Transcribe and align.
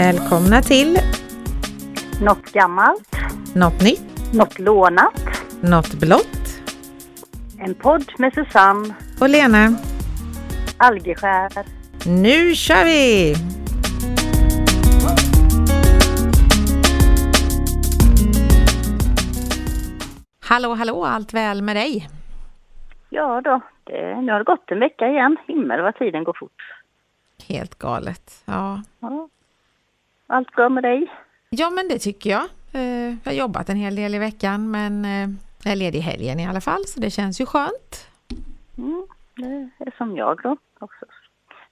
Välkomna 0.00 0.62
till 0.62 0.96
Något 2.22 2.52
gammalt, 2.52 3.16
Något 3.54 3.82
nytt, 3.82 4.34
något 4.34 4.58
lånat. 4.58 5.20
Något 5.62 5.94
blått 5.94 6.62
En 7.58 7.74
podd 7.74 8.12
med 8.18 8.32
Susanne 8.34 8.94
och 9.20 9.28
Lena. 9.28 9.68
Algeskär. 10.76 11.52
Nu 12.06 12.54
kör 12.54 12.84
vi! 12.84 13.34
Hallå, 20.40 20.74
hallå, 20.74 21.04
allt 21.04 21.34
väl 21.34 21.62
med 21.62 21.76
dig? 21.76 22.08
Ja 23.08 23.40
då, 23.44 23.60
det, 23.84 24.20
nu 24.22 24.32
har 24.32 24.38
det 24.38 24.44
gått 24.44 24.70
en 24.70 24.80
vecka 24.80 25.08
igen. 25.08 25.36
Himmel 25.46 25.82
vad 25.82 25.94
tiden 25.94 26.24
går 26.24 26.36
fort. 26.40 26.62
Helt 27.48 27.78
galet. 27.78 28.42
Ja, 28.44 28.82
Ja. 29.00 29.28
Allt 30.30 30.52
bra 30.54 30.68
med 30.68 30.82
dig? 30.82 31.12
ja 31.50 31.70
men 31.70 31.88
det 31.88 31.98
tycker 31.98 32.30
jag. 32.30 32.44
Eh, 32.72 33.08
Jag 33.24 33.32
har 33.32 33.32
jobbat 33.32 33.68
en 33.68 33.76
hel 33.76 33.96
del 33.96 34.14
i 34.14 34.18
veckan 34.18 34.70
men 34.70 35.04
eh, 35.04 35.28
jag 35.64 35.72
är 35.72 35.76
ledig 35.76 35.98
i 35.98 36.02
helgen 36.02 36.40
i 36.40 36.46
alla 36.46 36.60
fall 36.60 36.84
så 36.86 37.00
det 37.00 37.10
känns 37.10 37.40
ju 37.40 37.46
skönt. 37.46 38.08
Mm, 38.78 39.06
det 39.36 39.84
är 39.86 39.92
som 39.96 40.16
jag 40.16 40.40
då 40.42 40.56
också. 40.78 41.04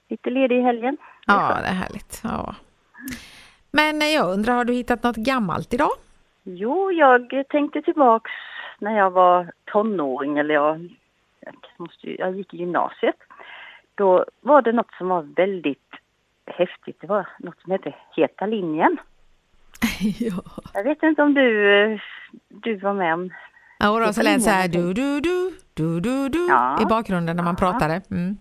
Lite 0.09 0.29
ledig 0.29 0.57
i 0.59 0.61
helgen. 0.61 0.97
Det 1.27 1.33
Ja, 1.33 1.57
det 1.61 1.67
är 1.67 1.73
härligt. 1.73 2.21
Ja. 2.23 2.55
Men 3.71 4.01
eh, 4.01 4.07
jag 4.07 4.33
undrar, 4.33 4.53
har 4.53 4.65
du 4.65 4.73
hittat 4.73 5.03
något 5.03 5.15
gammalt 5.15 5.73
idag? 5.73 5.91
Jo, 6.43 6.91
jag 6.91 7.43
tänkte 7.49 7.81
tillbaks 7.81 8.31
när 8.79 8.97
jag 8.97 9.11
var 9.11 9.51
tonåring 9.65 10.37
eller 10.37 10.53
jag, 10.53 10.89
jag, 11.39 11.55
måste, 11.77 12.09
jag 12.21 12.37
gick 12.37 12.53
i 12.53 12.57
gymnasiet. 12.57 13.15
Då 13.95 14.25
var 14.41 14.61
det 14.61 14.71
något 14.71 14.93
som 14.97 15.07
var 15.07 15.21
väldigt 15.21 15.88
häftigt. 16.51 16.97
Det 17.01 17.07
var 17.07 17.27
något 17.39 17.61
som 17.61 17.71
hette 17.71 17.93
Heta 18.15 18.45
linjen. 18.45 18.97
ja. 20.19 20.43
Jag 20.73 20.83
vet 20.83 21.03
inte 21.03 21.21
om 21.23 21.33
du, 21.33 21.99
du 22.47 22.75
var 22.75 22.93
med 22.93 23.13
om 23.13 23.29
Ja, 23.79 23.99
då 24.05 24.13
så 24.13 24.21
lät 24.23 24.43
så 24.43 24.49
här 24.49 24.67
du, 24.67 24.93
du, 24.93 25.19
du, 25.21 25.51
du, 25.73 25.99
du, 25.99 26.29
du 26.29 26.47
Ja. 26.49 26.81
i 26.81 26.85
bakgrunden 26.85 27.35
när 27.35 27.43
man 27.43 27.55
Ja. 27.59 27.71
pratade. 27.71 28.01
Mm. 28.11 28.37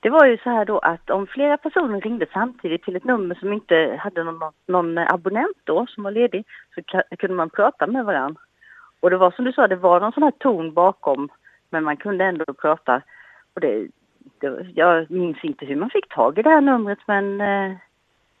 Det 0.00 0.10
var 0.10 0.26
ju 0.26 0.38
så 0.38 0.50
här 0.50 0.64
då 0.64 0.78
att 0.78 1.10
om 1.10 1.26
flera 1.26 1.56
personer 1.56 2.00
ringde 2.00 2.26
samtidigt 2.32 2.82
till 2.82 2.96
ett 2.96 3.04
nummer 3.04 3.34
som 3.34 3.52
inte 3.52 3.96
hade 4.00 4.24
någon, 4.24 4.52
någon 4.66 4.98
abonnent 4.98 5.56
då 5.64 5.86
som 5.86 6.02
var 6.02 6.10
ledig 6.10 6.44
så 6.74 7.02
kunde 7.18 7.36
man 7.36 7.50
prata 7.50 7.86
med 7.86 8.04
varandra. 8.04 8.40
Och 9.00 9.10
det 9.10 9.16
var 9.16 9.30
som 9.30 9.44
du 9.44 9.52
sa, 9.52 9.68
det 9.68 9.76
var 9.76 10.00
någon 10.00 10.12
sån 10.12 10.22
här 10.22 10.30
ton 10.38 10.74
bakom 10.74 11.28
men 11.70 11.84
man 11.84 11.96
kunde 11.96 12.24
ändå 12.24 12.44
prata. 12.44 13.02
Och 13.54 13.60
det, 13.60 13.86
det, 14.42 14.66
jag 14.74 15.10
minns 15.10 15.44
inte 15.44 15.66
hur 15.66 15.76
man 15.76 15.90
fick 15.90 16.08
tag 16.08 16.38
i 16.38 16.42
det 16.42 16.50
här 16.50 16.60
numret 16.60 16.98
men 17.06 17.40
eh, 17.40 17.72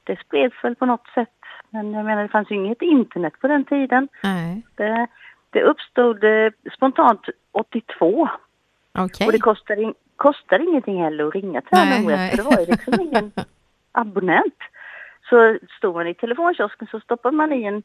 det 0.04 0.18
spreds 0.20 0.64
väl 0.64 0.74
på 0.74 0.86
något 0.86 1.06
sätt. 1.14 1.28
Men 1.70 1.92
jag 1.92 2.04
menar 2.04 2.22
det 2.22 2.28
fanns 2.28 2.50
ju 2.50 2.54
inget 2.54 2.82
internet 2.82 3.32
på 3.40 3.48
den 3.48 3.64
tiden. 3.64 4.08
Nej, 4.22 4.62
Det, 4.76 5.06
det 5.50 5.62
uppstod 5.62 6.24
eh, 6.24 6.50
spontant 6.76 7.20
82 7.52 8.28
okej. 8.98 9.26
och 9.26 9.32
det 9.32 9.38
kostar, 9.38 9.76
in, 9.82 9.94
kostar 10.16 10.58
ingenting 10.68 11.02
heller 11.02 11.26
att 11.26 11.34
ringa 11.34 11.60
till 11.60 11.68
det 11.70 11.76
här 11.76 12.00
numret 12.00 12.30
för 12.30 12.36
det 12.36 12.42
var 12.42 12.60
ju 12.60 12.66
liksom 12.66 13.00
ingen 13.00 13.32
abonnent. 13.92 14.58
Så 15.28 15.58
stod 15.78 15.94
man 15.94 16.06
i 16.06 16.14
telefonkiosken 16.14 16.88
så 16.90 17.00
stoppade 17.00 17.36
man 17.36 17.52
i 17.52 17.64
en 17.64 17.82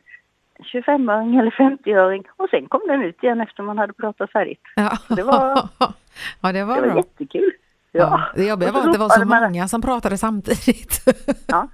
25-öring 0.74 1.40
eller 1.40 1.52
50-öring 1.52 2.24
och 2.38 2.50
sen 2.50 2.68
kom 2.68 2.82
den 2.88 3.02
ut 3.02 3.24
igen 3.24 3.42
efter 3.42 3.64
man 3.64 3.78
hade 3.78 3.94
pratat 3.94 4.32
färdigt. 4.32 4.62
Ja. 4.76 4.92
det 5.16 5.24
var- 5.24 5.70
ja, 6.42 6.52
det 6.52 6.64
var 6.64 6.76
Det 6.76 6.82
var 6.82 6.88
bra. 6.88 6.96
jättekul. 6.98 7.52
Ja. 7.98 8.04
Ja. 8.36 8.42
Det 8.42 8.46
jobbiga 8.48 8.72
var 8.72 8.82
att 8.88 8.94
det 8.94 9.00
var 9.00 9.10
så 9.10 9.26
man- 9.26 9.44
många 9.44 9.68
som 9.68 9.82
pratade 9.82 10.18
samtidigt. 10.18 11.02
Ja. 11.48 11.68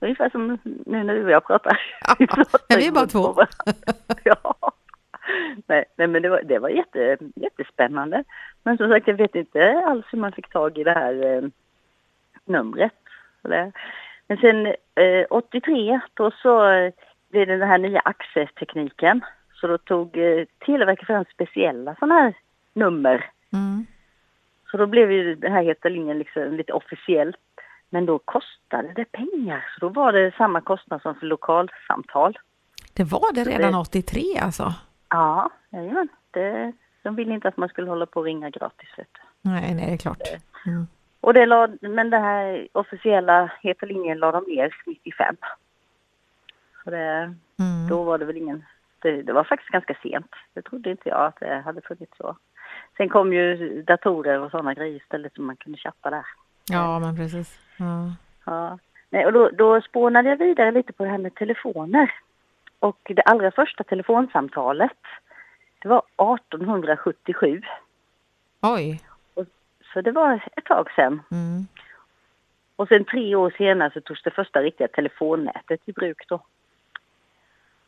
Ungefär 0.00 0.30
som 0.30 0.58
nu 0.64 1.04
när 1.04 1.14
du 1.14 1.24
och 1.24 1.30
jag 1.30 1.46
pratar. 1.46 1.80
Ja, 2.06 2.14
Vi 2.18 2.26
pratar 2.26 2.60
men 2.68 2.78
vi 2.78 2.86
är 2.86 2.92
bara 2.92 3.06
två. 3.06 3.36
ja. 4.24 4.54
Nej, 5.66 5.84
nej, 5.96 6.08
men 6.08 6.22
det 6.22 6.28
var, 6.28 6.42
det 6.42 6.58
var 6.58 6.68
jätte, 6.68 7.16
jättespännande. 7.34 8.24
Men 8.62 8.76
som 8.76 8.88
sagt, 8.90 9.08
jag 9.08 9.14
vet 9.14 9.34
inte 9.34 9.82
alls 9.86 10.06
hur 10.10 10.18
man 10.18 10.32
fick 10.32 10.48
tag 10.52 10.78
i 10.78 10.84
det 10.84 10.92
här 10.92 11.36
eh, 11.36 11.42
numret. 12.44 12.92
Eller. 13.44 13.72
Men 14.28 14.38
sen 14.38 14.66
eh, 14.66 15.26
83, 15.30 16.00
då 16.14 16.30
så 16.42 16.70
eh, 16.70 16.92
blev 17.30 17.46
det 17.46 17.56
den 17.56 17.68
här 17.68 17.78
nya 17.78 18.00
AXE-tekniken. 18.04 19.20
Så 19.54 19.66
då 19.66 19.78
tog 19.78 20.16
eh, 20.16 20.44
Televerket 20.66 21.06
fram 21.06 21.24
speciella 21.34 21.94
sådana 21.94 22.14
här 22.14 22.34
nummer 22.74 23.30
Mm. 23.52 23.86
Så 24.70 24.76
då 24.76 24.86
blev 24.86 25.12
ju 25.12 25.34
den 25.34 25.52
här 25.52 25.62
Heta 25.62 25.88
linjen 25.88 26.18
liksom 26.18 26.52
lite 26.56 26.72
officiellt. 26.72 27.36
Men 27.90 28.06
då 28.06 28.18
kostade 28.18 28.92
det 28.96 29.04
pengar. 29.12 29.66
Så 29.74 29.80
då 29.80 29.88
var 29.88 30.12
det 30.12 30.34
samma 30.36 30.60
kostnad 30.60 31.02
som 31.02 31.14
för 31.14 31.26
lokalsamtal. 31.26 32.38
Det 32.94 33.04
var 33.04 33.32
det 33.34 33.44
redan 33.44 33.72
det- 33.72 33.78
83 33.78 34.22
alltså? 34.42 34.74
Ja, 35.08 35.50
jajamän. 35.70 36.08
Det, 36.30 36.72
de 37.02 37.14
ville 37.16 37.34
inte 37.34 37.48
att 37.48 37.56
man 37.56 37.68
skulle 37.68 37.90
hålla 37.90 38.06
på 38.06 38.20
och 38.20 38.26
ringa 38.26 38.50
gratis. 38.50 38.88
Vet 38.96 39.08
du. 39.12 39.50
Nej, 39.50 39.74
nej, 39.74 39.86
det 39.86 39.92
är 39.92 39.96
klart. 39.96 40.22
Mm. 40.66 40.86
Och 41.20 41.34
det 41.34 41.46
la, 41.46 41.68
men 41.80 42.10
den 42.10 42.22
här 42.22 42.68
officiella 42.72 43.50
Heta 43.62 43.86
linjen 43.86 44.18
la 44.18 44.32
de 44.32 44.44
ner 44.44 44.74
95. 44.86 45.36
Så 46.84 46.90
det, 46.90 47.34
Mm. 47.60 47.88
då 47.88 48.02
var 48.02 48.18
det 48.18 48.24
väl 48.24 48.36
ingen... 48.36 48.64
Det, 49.02 49.22
det 49.22 49.32
var 49.32 49.44
faktiskt 49.44 49.70
ganska 49.70 49.94
sent. 50.02 50.30
Det 50.54 50.62
trodde 50.62 50.90
inte 50.90 51.08
jag 51.08 51.24
att 51.26 51.40
det 51.40 51.62
hade 51.64 51.80
funnits 51.80 52.16
så. 52.16 52.36
Sen 52.98 53.08
kom 53.08 53.32
ju 53.32 53.82
datorer 53.82 54.40
och 54.40 54.50
sådana 54.50 54.74
grejer 54.74 54.96
istället 54.96 55.34
som 55.34 55.46
man 55.46 55.56
kunde 55.56 55.78
chatta 55.78 56.10
där. 56.10 56.26
Ja, 56.70 56.98
men 56.98 57.16
precis. 57.16 57.58
Ja. 57.76 58.12
Ja. 58.44 58.78
Nej, 59.10 59.26
och 59.26 59.32
då, 59.32 59.50
då 59.50 59.80
spånade 59.80 60.28
jag 60.28 60.36
vidare 60.36 60.70
lite 60.70 60.92
på 60.92 61.04
det 61.04 61.10
här 61.10 61.18
med 61.18 61.34
telefoner. 61.34 62.12
Och 62.78 62.98
det 63.16 63.22
allra 63.22 63.50
första 63.50 63.84
telefonsamtalet, 63.84 64.98
det 65.82 65.88
var 65.88 66.02
1877. 66.16 67.62
Oj. 68.62 69.00
Så 69.92 70.00
det 70.00 70.12
var 70.12 70.44
ett 70.56 70.64
tag 70.64 70.90
sedan. 70.96 71.22
Mm. 71.30 71.66
Och 72.76 72.88
sen 72.88 73.04
tre 73.04 73.34
år 73.34 73.54
senare 73.58 73.90
så 73.94 74.00
togs 74.00 74.22
det 74.22 74.30
första 74.30 74.62
riktiga 74.62 74.88
telefonnätet 74.88 75.80
i 75.84 75.92
bruk 75.92 76.28
då. 76.28 76.40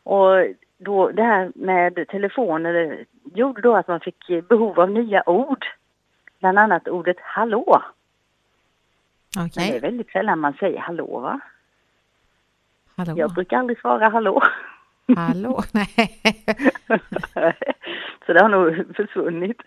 Och 0.03 0.47
då, 0.79 1.11
det 1.11 1.23
här 1.23 1.53
med 1.55 2.09
telefoner 2.09 3.05
gjorde 3.35 3.61
då 3.61 3.77
att 3.77 3.89
man 3.89 4.01
fick 4.01 4.49
behov 4.49 4.81
av 4.81 4.91
nya 4.91 5.29
ord. 5.31 5.67
Bland 6.41 6.59
annat 6.59 6.89
ordet 6.89 7.17
hallå. 7.21 7.83
Men 9.37 9.49
det 9.49 9.77
är 9.77 9.81
väldigt 9.81 10.11
sällan 10.11 10.39
man 10.39 10.53
säger 10.53 10.79
hallå 10.79 11.21
va? 11.21 11.41
Hallå. 12.97 13.15
Jag 13.17 13.35
brukar 13.35 13.59
aldrig 13.59 13.81
svara 13.81 14.09
hallå. 14.09 14.43
Hallå? 15.17 15.63
Nej. 15.73 16.21
så 18.27 18.33
det 18.33 18.43
har 18.43 18.49
nog 18.49 18.97
försvunnit. 18.97 19.63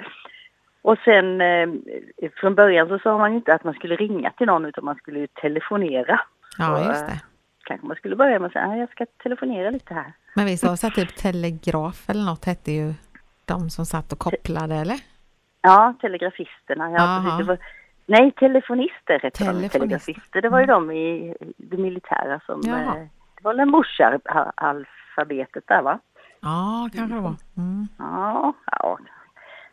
Och 0.82 0.98
sen 1.06 1.42
eh, 1.42 1.68
från 2.36 2.56
början 2.56 2.88
så 2.88 3.00
sa 3.00 3.18
man 3.18 3.34
inte 3.34 3.54
att 3.54 3.64
man 3.64 3.74
skulle 3.74 3.96
ringa 3.96 4.30
till 4.32 4.48
någon 4.48 4.66
utan 4.66 4.86
man 4.86 4.96
skulle 4.96 5.20
ju 5.20 5.28
telefonera. 5.28 6.20
Ja, 6.58 6.78
Så, 6.78 6.90
just 6.90 7.02
eh, 7.02 7.08
det. 7.08 7.22
Kanske 7.64 7.88
man 7.88 7.96
skulle 7.96 8.16
börja 8.16 8.40
med 8.40 8.48
att 8.48 8.54
säga 8.54 8.68
"Ah, 8.68 8.76
jag 8.76 8.90
ska 8.92 9.06
telefonera 9.24 9.70
lite 9.70 9.94
här. 9.94 10.14
Men 10.36 10.46
var 10.46 10.52
det 10.72 10.78
så 10.78 10.90
typ 10.90 11.16
telegraf 11.16 12.10
eller 12.10 12.26
något 12.26 12.46
hette 12.46 12.72
ju 12.72 12.94
de 13.46 13.70
som 13.70 13.86
satt 13.86 14.12
och 14.12 14.20
kopplade 14.20 14.76
eller? 14.76 15.00
Ja, 15.62 15.94
telegrafisterna. 16.02 16.92
Ja, 16.92 17.40
var, 17.46 17.58
nej, 18.06 18.32
telefonister 18.32 19.14
hette 19.20 19.30
de. 19.30 19.32
Telefonister. 19.46 19.80
Telegrafister, 19.80 20.42
det 20.42 20.50
var 20.50 20.60
ju 20.60 20.66
de 20.66 20.92
i 20.92 21.36
det 21.58 21.78
militära 21.78 22.40
som... 22.46 22.62
Jaha. 22.64 22.98
Eh, 22.98 23.04
det 23.36 23.44
var 23.44 23.54
Lemouche-alfabetet 23.54 25.64
där 25.68 25.82
va? 25.82 26.00
Ja, 26.42 26.90
kanske 26.94 27.16
det 27.16 27.22
var. 27.22 27.36
Mm. 27.58 27.88
Ja, 28.00 28.54
ja. 28.72 28.98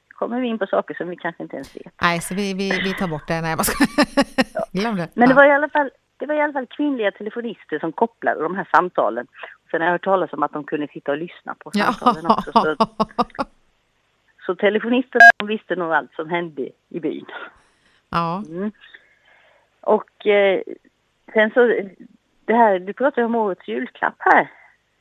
kommer 0.08 0.40
vi 0.40 0.48
in 0.48 0.58
på 0.58 0.66
saker 0.66 0.94
som 0.94 1.08
vi 1.08 1.16
kanske 1.16 1.42
inte 1.42 1.56
ens 1.56 1.76
vet. 1.76 1.92
Nej, 2.02 2.20
så 2.20 2.34
vi, 2.34 2.54
vi, 2.54 2.70
vi 2.84 2.94
tar 2.94 3.08
bort 3.08 3.28
det. 3.28 3.40
Nej, 3.40 3.50
jag 3.50 3.66
ska... 3.66 3.84
Glöm 4.72 4.96
det. 4.96 5.08
Men 5.14 5.28
det 5.28 5.32
Ja. 5.34 5.36
var 5.36 5.44
i 5.46 5.52
alla 5.52 5.68
fall 5.68 5.90
det 6.16 6.26
var 6.26 6.34
i 6.34 6.40
alla 6.40 6.52
fall 6.52 6.66
kvinnliga 6.66 7.10
telefonister 7.10 7.78
som 7.78 7.92
kopplade 7.92 8.42
de 8.42 8.56
här 8.56 8.68
samtalen. 8.70 9.26
Sen 9.70 9.80
har 9.80 9.86
jag 9.86 9.92
hört 9.92 10.04
talas 10.04 10.32
om 10.32 10.42
att 10.42 10.52
de 10.52 10.64
kunde 10.64 10.88
sitta 10.88 11.10
och 11.12 11.18
lyssna 11.18 11.54
på 11.58 11.70
samtalen 11.70 12.26
också. 12.26 12.52
Så, 12.52 12.76
så 14.50 14.54
telefonisterna 14.56 15.20
de 15.38 15.46
visste 15.48 15.76
nog 15.76 15.92
allt 15.92 16.14
som 16.14 16.30
hände 16.30 16.68
i 16.88 17.00
byn. 17.00 17.26
ja. 18.10 18.42
Mm. 18.48 18.72
Och 19.80 20.26
eh, 20.26 20.60
sen 21.32 21.50
så, 21.50 21.66
det 22.44 22.54
här, 22.54 22.78
du 22.78 22.92
pratar 22.92 23.22
ju 23.22 23.26
om 23.26 23.34
årets 23.34 23.68
julklapp 23.68 24.14
här. 24.18 24.50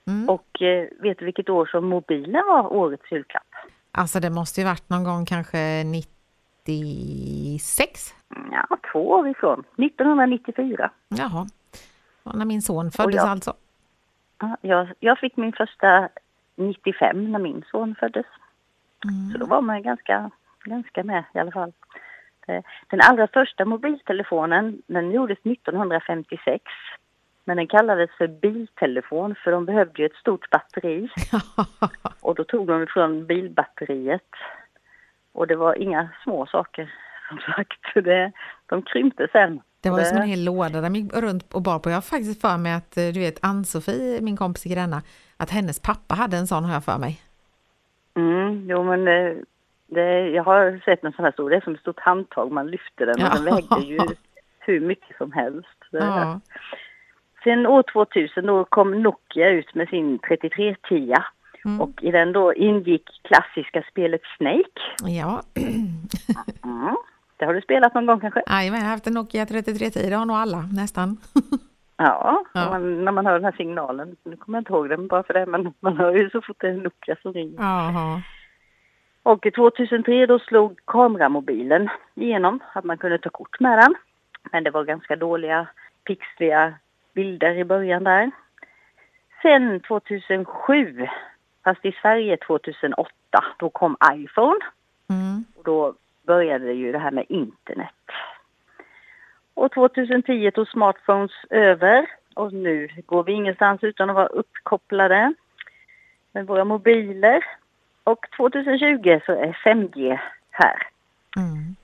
Mm. 0.07 0.29
Och 0.29 0.61
eh, 0.61 0.87
vet 0.99 1.19
du 1.19 1.25
vilket 1.25 1.49
år 1.49 1.65
som 1.65 1.85
mobilen 1.85 2.43
var 2.47 2.73
årets 2.73 3.11
julklapp? 3.11 3.47
Alltså 3.91 4.19
det 4.19 4.29
måste 4.29 4.61
ju 4.61 4.65
varit 4.67 4.89
någon 4.89 5.03
gång 5.03 5.25
kanske 5.25 5.83
96? 5.83 8.13
Ja, 8.51 8.77
två 8.91 9.09
år 9.09 9.27
ifrån. 9.29 9.63
1994. 9.77 10.91
Jaha. 11.09 11.47
Och 12.23 12.37
när 12.37 12.45
min 12.45 12.61
son 12.61 12.91
föddes 12.91 13.15
jag- 13.15 13.27
alltså. 13.29 13.53
Ja, 14.39 14.57
jag, 14.61 14.87
jag 14.99 15.19
fick 15.19 15.37
min 15.37 15.53
första 15.53 16.09
95 16.55 17.31
när 17.31 17.39
min 17.39 17.63
son 17.71 17.95
föddes. 17.99 18.25
Mm. 19.05 19.31
Så 19.31 19.37
då 19.37 19.45
var 19.45 19.61
man 19.61 19.81
ganska, 19.83 20.31
ganska 20.63 21.03
med 21.03 21.23
i 21.33 21.39
alla 21.39 21.51
fall. 21.51 21.73
Eh, 22.47 22.63
Den 22.87 23.01
allra 23.01 23.27
första 23.27 23.65
mobiltelefonen 23.65 24.81
den 24.87 25.11
gjordes 25.11 25.39
1956. 25.43 26.63
Men 27.45 27.57
den 27.57 27.67
kallades 27.67 28.09
för 28.17 28.27
biltelefon 28.27 29.35
för 29.43 29.51
de 29.51 29.65
behövde 29.65 30.01
ju 30.01 30.05
ett 30.05 30.15
stort 30.15 30.49
batteri. 30.49 31.09
Och 32.21 32.35
då 32.35 32.43
tog 32.43 32.67
de 32.67 32.83
ifrån 32.83 33.25
bilbatteriet. 33.25 34.29
Och 35.31 35.47
det 35.47 35.55
var 35.55 35.81
inga 35.81 36.09
små 36.23 36.45
saker 36.45 36.93
som 37.29 37.37
sagt. 37.37 37.93
Det, 37.93 38.31
de 38.65 38.81
krympte 38.81 39.27
sen. 39.31 39.61
Det 39.81 39.89
var 39.89 39.99
ju 39.99 40.05
som 40.05 40.17
en 40.17 40.27
hel 40.27 40.43
låda 40.43 40.81
de 40.81 40.95
gick 40.95 41.13
runt 41.13 41.53
och 41.53 41.61
bar 41.61 41.79
på. 41.79 41.89
Jag 41.89 41.95
har 41.95 42.01
faktiskt 42.01 42.41
för 42.41 42.57
mig 42.57 42.73
att, 42.73 42.91
du 42.91 43.19
vet, 43.19 43.39
Ann-Sofie, 43.41 44.21
min 44.21 44.37
kompis 44.37 44.65
i 44.65 44.69
Gränna, 44.69 45.01
att 45.37 45.49
hennes 45.49 45.79
pappa 45.79 46.15
hade 46.15 46.37
en 46.37 46.47
sån 46.47 46.63
har 46.63 46.73
jag 46.73 46.83
för 46.83 46.97
mig. 46.97 47.21
Mm, 48.19 48.69
jo 48.69 48.83
men 48.83 49.05
det, 49.05 49.35
det, 49.87 50.29
jag 50.29 50.43
har 50.43 50.81
sett 50.85 51.03
en 51.03 51.11
sån 51.13 51.25
här 51.25 51.31
stor, 51.31 51.49
det 51.49 51.55
är 51.55 51.61
som 51.61 51.73
ett 51.75 51.81
stort 51.81 51.99
handtag, 51.99 52.51
man 52.51 52.67
lyfter 52.67 53.05
den 53.05 53.15
och 53.15 53.21
Ja. 53.21 53.33
den 53.33 53.45
vägde 53.45 53.85
ju 53.87 53.99
hur 54.59 54.79
mycket 54.79 55.17
som 55.17 55.31
helst. 55.31 55.77
Ja. 55.91 56.39
Sen 57.43 57.65
år 57.67 57.83
2000 57.93 58.45
då 58.45 58.65
kom 58.65 59.01
Nokia 59.03 59.49
ut 59.49 59.75
med 59.75 59.89
sin 59.89 60.19
3310 60.19 61.13
Mm. 61.65 61.81
och 61.81 62.03
i 62.03 62.11
den 62.11 62.31
då 62.33 62.53
ingick 62.53 63.03
klassiska 63.23 63.83
spelet 63.91 64.21
Snake. 64.37 64.81
Ja, 65.17 65.41
Mm. 66.63 66.95
Det 67.37 67.45
har 67.45 67.53
du 67.53 67.61
spelat 67.61 67.93
någon 67.93 68.05
gång 68.05 68.19
kanske? 68.19 68.43
Jajamän, 68.47 68.79
jag 68.79 68.85
har 68.85 68.91
haft 68.91 69.07
en 69.07 69.13
Nokia 69.13 69.45
3310, 69.45 70.09
det 70.09 70.15
har 70.15 70.25
nog 70.25 70.37
alla 70.37 70.61
nästan. 70.73 71.17
Ja, 71.99 72.43
Ja. 72.53 72.69
Man, 72.69 73.05
när 73.05 73.11
man 73.11 73.25
hör 73.25 73.33
den 73.33 73.43
här 73.43 73.51
signalen, 73.57 74.15
nu 74.23 74.35
kommer 74.35 74.57
jag 74.57 74.61
inte 74.61 74.73
ihåg 74.73 74.89
den 74.89 75.07
bara 75.07 75.23
för 75.23 75.33
det, 75.33 75.45
men 75.45 75.73
man 75.79 75.97
hör 75.97 76.15
ju 76.15 76.29
så 76.29 76.41
fort 76.41 76.57
det 76.59 76.67
är 76.67 76.71
en 76.71 76.79
Nokia 76.79 77.15
som 77.21 77.33
ringer. 77.33 77.59
Jaha. 77.59 78.21
Och 79.23 79.47
2003 79.55 80.25
då 80.25 80.39
slog 80.39 80.79
kameramobilen 80.85 81.89
igenom, 82.15 82.59
att 82.73 82.83
man 82.83 82.97
kunde 82.97 83.17
ta 83.17 83.29
kort 83.29 83.59
med 83.59 83.77
den. 83.77 83.95
Men 84.51 84.63
det 84.63 84.71
var 84.71 84.83
ganska 84.83 85.15
dåliga, 85.15 85.67
pixliga 86.03 86.73
bilder 87.13 87.55
i 87.55 87.65
början 87.65 88.03
där. 88.03 88.31
Sen 89.41 89.79
2007, 89.79 91.07
fast 91.63 91.85
i 91.85 91.91
Sverige 92.01 92.37
2008, 92.37 93.09
då 93.59 93.69
kom 93.69 93.97
iPhone. 94.13 94.59
Mm. 95.09 95.45
Och 95.55 95.63
då 95.63 95.93
började 96.27 96.73
ju 96.73 96.91
det 96.91 96.99
här 96.99 97.11
med 97.11 97.25
internet. 97.29 97.93
Och 99.59 99.71
2010 99.71 100.51
tog 100.51 100.67
smartphones 100.67 101.31
över 101.49 102.09
och 102.35 102.53
nu 102.53 102.87
går 103.05 103.23
vi 103.23 103.31
ingenstans 103.31 103.83
utan 103.83 104.09
att 104.09 104.15
vara 104.15 104.27
uppkopplade 104.27 105.33
med 106.31 106.47
våra 106.47 106.65
mobiler. 106.65 107.45
Och 108.03 108.25
2020 108.37 109.19
så 109.25 109.31
är 109.31 109.57
5G 109.65 110.19
här. 110.51 110.87
Mm. 111.37 111.75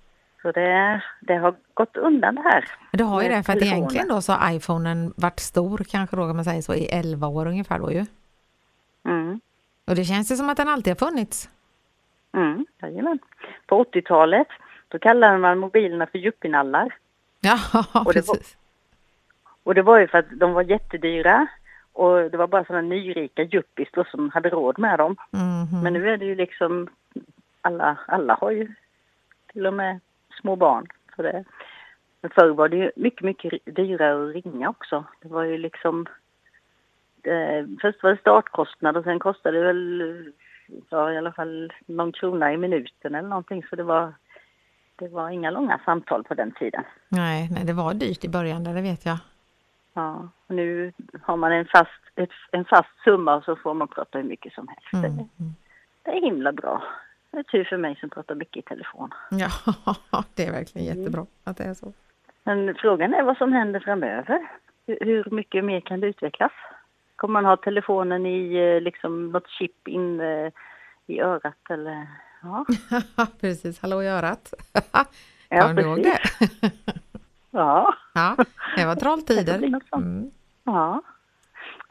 Så 0.42 0.52
det, 0.52 1.02
det 1.22 1.36
har 1.36 1.56
gått 1.74 1.98
undan 1.98 2.36
det 2.36 2.42
här. 2.42 2.66
Det 2.92 3.04
har 3.04 3.22
ju 3.24 3.30
det, 3.30 3.44
för 3.44 3.54
att 3.54 3.62
egentligen 3.62 4.08
då 4.08 4.22
så 4.22 4.34
har 4.34 4.56
iPhonen 4.56 5.14
varit 5.18 5.40
stor, 5.40 5.86
kanske 5.90 6.16
då 6.16 6.28
kan 6.28 6.36
man 6.36 6.46
säga 6.46 6.62
så, 6.62 6.74
i 6.74 6.86
11 6.86 7.28
år 7.28 7.48
ungefär 7.48 7.80
då 7.80 7.92
ju. 7.92 8.06
Mm. 9.06 9.40
Och 9.88 9.96
det 9.96 10.04
känns 10.04 10.32
ju 10.32 10.36
som 10.36 10.50
att 10.50 10.58
den 10.58 10.70
alltid 10.70 10.92
har 10.92 11.08
funnits. 11.08 11.50
Mm, 12.34 12.66
jajamän. 12.82 13.20
På 13.68 13.84
80-talet 13.84 14.48
då 14.88 15.00
kallade 15.00 15.38
man 15.38 15.60
mobilerna 15.60 16.08
för 16.08 16.18
yuppinallar. 16.18 16.96
Ja, 17.46 17.60
det 18.14 18.28
var-. 18.28 18.38
Och 19.64 19.76
det 19.76 19.82
var 19.82 20.00
ju 20.00 20.08
för 20.08 20.18
att 20.18 20.40
de 20.40 20.54
var 20.54 20.64
jättedyra 20.64 21.48
och 21.94 22.32
det 22.32 22.38
var 22.38 22.48
bara 22.48 22.66
sådana 22.66 22.88
nyrika 22.88 23.44
yuppis 23.44 23.90
då 23.94 24.04
som 24.04 24.30
hade 24.30 24.50
råd 24.50 24.80
med 24.80 25.00
dem. 25.00 25.16
Mhm. 25.32 25.84
Men 25.84 25.94
nu 25.94 26.10
är 26.10 26.18
det 26.18 26.26
ju 26.26 26.36
liksom 26.36 26.88
alla, 27.62 27.98
alla 28.08 28.34
har 28.42 28.52
ju 28.52 28.74
till 29.54 29.68
och 29.68 29.74
med 29.74 30.00
små 30.42 30.56
barn. 30.56 30.88
Så 31.16 31.22
det, 31.22 31.44
men 32.22 32.32
förr 32.32 32.50
var 32.50 32.70
det 32.70 32.78
ju 32.78 32.92
mycket, 32.96 33.22
mycket 33.22 33.54
dyrare 33.66 34.30
att 34.30 34.46
ringa 34.46 34.70
också. 34.70 35.04
Det 35.22 35.28
var 35.28 35.44
ju 35.44 35.58
liksom 35.58 36.06
eh, 37.24 37.66
Först 37.82 38.04
var 38.04 38.10
det 38.10 38.18
startkostnad 38.18 38.98
och 38.98 39.04
sen 39.04 39.20
kostade 39.20 39.58
det 39.58 39.66
väl 39.66 40.34
ja, 40.90 41.12
i 41.12 41.18
alla 41.18 41.32
fall 41.32 41.74
någon 41.86 42.12
krona 42.12 42.54
i 42.54 42.58
minuten 42.58 43.16
eller 43.16 43.30
någonting. 43.30 43.64
Så 43.70 43.76
det 43.76 43.84
var, 43.84 44.14
det 44.96 45.08
var 45.08 45.30
inga 45.30 45.50
långa 45.50 45.80
samtal 45.86 46.24
på 46.24 46.34
den 46.34 46.52
tiden. 46.52 46.84
Nej, 47.10 47.50
nej, 47.52 47.66
det 47.66 47.74
var 47.74 47.94
dyrt 47.94 48.24
i 48.24 48.30
början, 48.30 48.64
det 48.64 48.82
vet 48.82 49.06
jag. 49.06 49.18
Ja, 49.94 50.30
nu 50.48 50.94
har 51.22 51.38
man 51.38 51.52
en 51.52 51.66
fast, 51.66 52.02
ett, 52.16 52.30
en 52.52 52.66
fast 52.66 53.04
summa 53.04 53.36
och 53.36 53.44
så 53.44 53.56
får 53.56 53.74
man 53.74 53.88
prata 53.88 54.18
hur 54.18 54.26
mycket 54.26 54.54
som 54.54 54.68
helst. 54.68 54.94
Mm. 54.94 55.18
Det, 55.18 55.28
det 56.04 56.18
är 56.18 56.22
himla 56.22 56.52
bra. 56.52 56.84
Det 57.32 57.40
är 57.40 57.44
tur 57.44 57.64
för 57.64 57.78
mig 57.78 57.98
som 58.00 58.10
pratar 58.10 58.36
mycket 58.36 58.58
i 58.58 58.62
telefon. 58.62 59.10
Ja, 59.32 59.50
det 60.36 60.46
är 60.46 60.52
verkligen 60.52 60.88
jättebra 60.88 61.26
att 61.44 61.58
det 61.58 61.64
är 61.64 61.74
så. 61.74 61.94
Men 62.44 62.76
frågan 62.76 63.14
är 63.14 63.24
vad 63.24 63.38
som 63.38 63.54
händer 63.54 63.80
framöver. 63.80 64.48
Hur, 64.88 64.98
hur 65.02 65.28
mycket 65.32 65.66
mer 65.66 65.80
kan 65.80 66.00
det 66.00 66.08
utvecklas? 66.08 66.52
Kommer 67.16 67.34
man 67.34 67.46
ha 67.46 67.58
telefonen 67.58 68.26
i 68.26 68.56
eh, 68.56 68.82
liksom 68.82 69.32
något 69.32 69.50
chip 69.50 69.88
in 69.88 70.22
eh, 70.22 70.52
i 71.08 71.20
örat 71.22 71.70
eller? 71.70 72.08
Ja, 72.46 72.66
precis, 73.42 73.80
hallå 73.80 74.04
i 74.04 74.08
örat. 74.08 74.54
Ja, 75.50 75.62
Kommer 75.62 75.74
du 75.74 75.82
ihåg 75.82 76.04
det? 76.04 76.20
ja. 77.52 77.96
Ja, 78.14 78.36
det 78.78 78.86
var 78.86 78.96
trolltider. 78.96 79.64
Mm. 79.94 80.32
ja. 80.64 81.02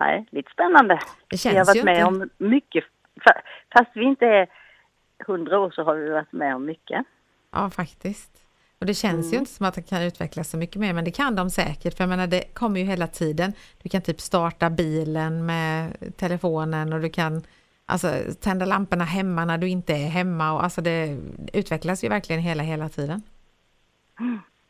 Nej, 0.01 0.27
lite 0.31 0.51
spännande. 0.53 0.95
Det 0.95 1.45
Vi 1.45 1.49
har 1.49 1.55
känns 1.55 1.69
varit 1.69 1.77
ju 1.77 1.85
med 1.85 1.95
inte... 1.95 2.05
om 2.05 2.31
mycket. 2.39 2.85
Fa- 3.21 3.41
Fast 3.79 3.91
vi 3.95 4.05
inte 4.05 4.27
är 4.27 4.47
hundra 5.27 5.59
år 5.59 5.71
så 5.71 5.83
har 5.85 5.95
vi 5.95 6.11
varit 6.11 6.33
med 6.33 6.55
om 6.57 6.65
mycket. 6.67 7.05
Ja, 7.53 7.71
faktiskt. 7.71 8.31
Och 8.79 8.87
det 8.87 8.95
känns 8.95 9.27
ju 9.27 9.29
Mm. 9.31 9.39
inte 9.41 9.51
som 9.53 9.67
att 9.67 9.75
det 9.75 9.83
kan 9.83 10.03
utvecklas 10.03 10.51
så 10.51 10.57
mycket 10.57 10.77
mer, 10.77 10.93
men 10.93 11.05
det 11.05 11.11
kan 11.11 11.37
de 11.37 11.51
säkert. 11.51 11.97
För 11.97 12.05
jag 12.05 12.09
menar, 12.09 12.27
det 12.27 12.55
kommer 12.55 12.81
ju 12.81 12.87
hela 12.87 13.07
tiden. 13.07 13.53
Du 13.83 13.89
kan 13.89 14.03
typ 14.03 14.21
starta 14.21 14.71
bilen 14.71 15.47
med 15.47 15.97
telefonen 16.17 16.93
och 16.93 17.01
du 17.01 17.09
kan 17.11 17.43
alltså, 17.87 18.09
tända 18.41 18.67
lamporna 18.67 19.05
hemma 19.05 19.45
när 19.45 19.59
du 19.59 19.69
inte 19.69 19.93
är 19.93 20.09
hemma. 20.09 20.53
Och, 20.53 20.65
alltså, 20.65 20.81
det 20.81 21.19
utvecklas 21.53 22.05
ju 22.05 22.09
verkligen 22.09 22.43
hela, 22.43 22.63
hela 22.63 22.89
tiden. 22.89 23.23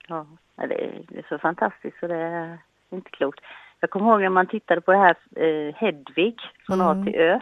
Ja, 0.08 0.26
det 0.56 0.84
är, 0.84 1.24
så 1.28 1.38
fantastiskt 1.38 2.00
så 2.00 2.06
det 2.06 2.16
är 2.16 2.58
inte 2.90 3.10
klokt. 3.10 3.40
Jag 3.80 3.90
kommer 3.90 4.10
ihåg 4.10 4.20
när 4.20 4.28
man 4.28 4.46
tittade 4.46 4.80
på 4.80 4.92
det 4.92 4.98
här 4.98 5.16
eh, 5.36 5.74
Hedvig 5.74 6.36
från 6.66 6.80
Mm. 6.80 7.00
A 7.00 7.04
till 7.04 7.20
Ö. 7.20 7.40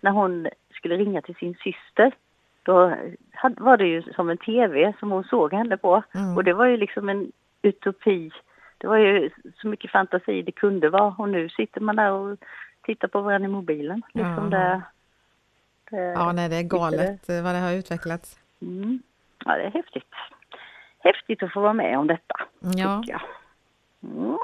När 0.00 0.10
hon 0.10 0.48
skulle 0.70 0.96
ringa 0.96 1.22
till 1.22 1.34
sin 1.34 1.54
syster. 1.54 2.12
Då 2.62 2.96
var 3.56 3.76
det 3.76 3.86
ju 3.86 4.02
som 4.02 4.30
en 4.30 4.38
tv 4.38 4.92
som 4.98 5.10
hon 5.10 5.24
såg 5.24 5.52
henne 5.52 5.76
på. 5.76 6.02
Mm. 6.14 6.36
Och 6.36 6.44
det 6.44 6.52
var 6.52 6.66
ju 6.66 6.76
liksom 6.76 7.08
en 7.08 7.32
utopi. 7.62 8.30
Det 8.78 8.86
var 8.86 8.96
ju 8.96 9.30
så 9.54 9.68
mycket 9.68 9.90
fantasi 9.90 10.42
det 10.42 10.52
kunde 10.52 10.88
vara. 10.88 11.14
Och 11.18 11.28
nu 11.28 11.48
sitter 11.48 11.80
man 11.80 11.96
där 11.96 12.10
och 12.10 12.38
tittar 12.82 13.08
på 13.08 13.20
varandra 13.20 13.48
i 13.48 13.52
mobilen. 13.52 14.02
Liksom 14.14 14.50
det, 14.50 14.56
det, 14.56 14.82
Ja, 15.90 16.32
nej, 16.32 16.48
det 16.48 16.56
är 16.56 16.62
galet 16.62 17.28
eh, 17.28 17.42
vad 17.42 17.54
det 17.54 17.58
har 17.58 17.72
utvecklats. 17.72 18.38
Mm. 18.62 19.02
Ja, 19.44 19.56
det 19.56 19.62
är 19.62 19.70
häftigt. 19.70 20.10
Häftigt 20.98 21.42
att 21.42 21.52
få 21.52 21.60
vara 21.60 21.72
med 21.72 21.98
om 21.98 22.06
detta, 22.06 22.34
Ja, 22.60 23.00
tycker 23.00 23.12
jag. 23.12 23.22
Mm. 24.12 24.38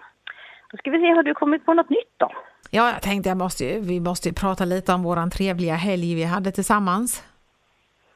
Då 0.70 0.76
ska 0.78 0.90
vi 0.90 0.99
se, 1.00 1.11
har 1.11 1.22
du 1.22 1.34
kommit 1.34 1.64
på 1.66 1.75
något 1.75 1.90
nytt 1.90 2.14
då? 2.16 2.30
ja 2.70 2.92
jag 2.92 3.02
tänkte 3.02 3.28
jag 3.28 3.38
måste 3.38 3.64
ju, 3.64 3.80
vi 3.80 4.00
måste 4.00 4.28
ju 4.28 4.34
prata 4.34 4.64
lite 4.64 4.92
om 4.92 5.02
våran 5.02 5.30
trevliga 5.30 5.75
helg 5.75 6.14
vi 6.14 6.25
hade 6.25 6.52
tillsammans. 6.52 7.25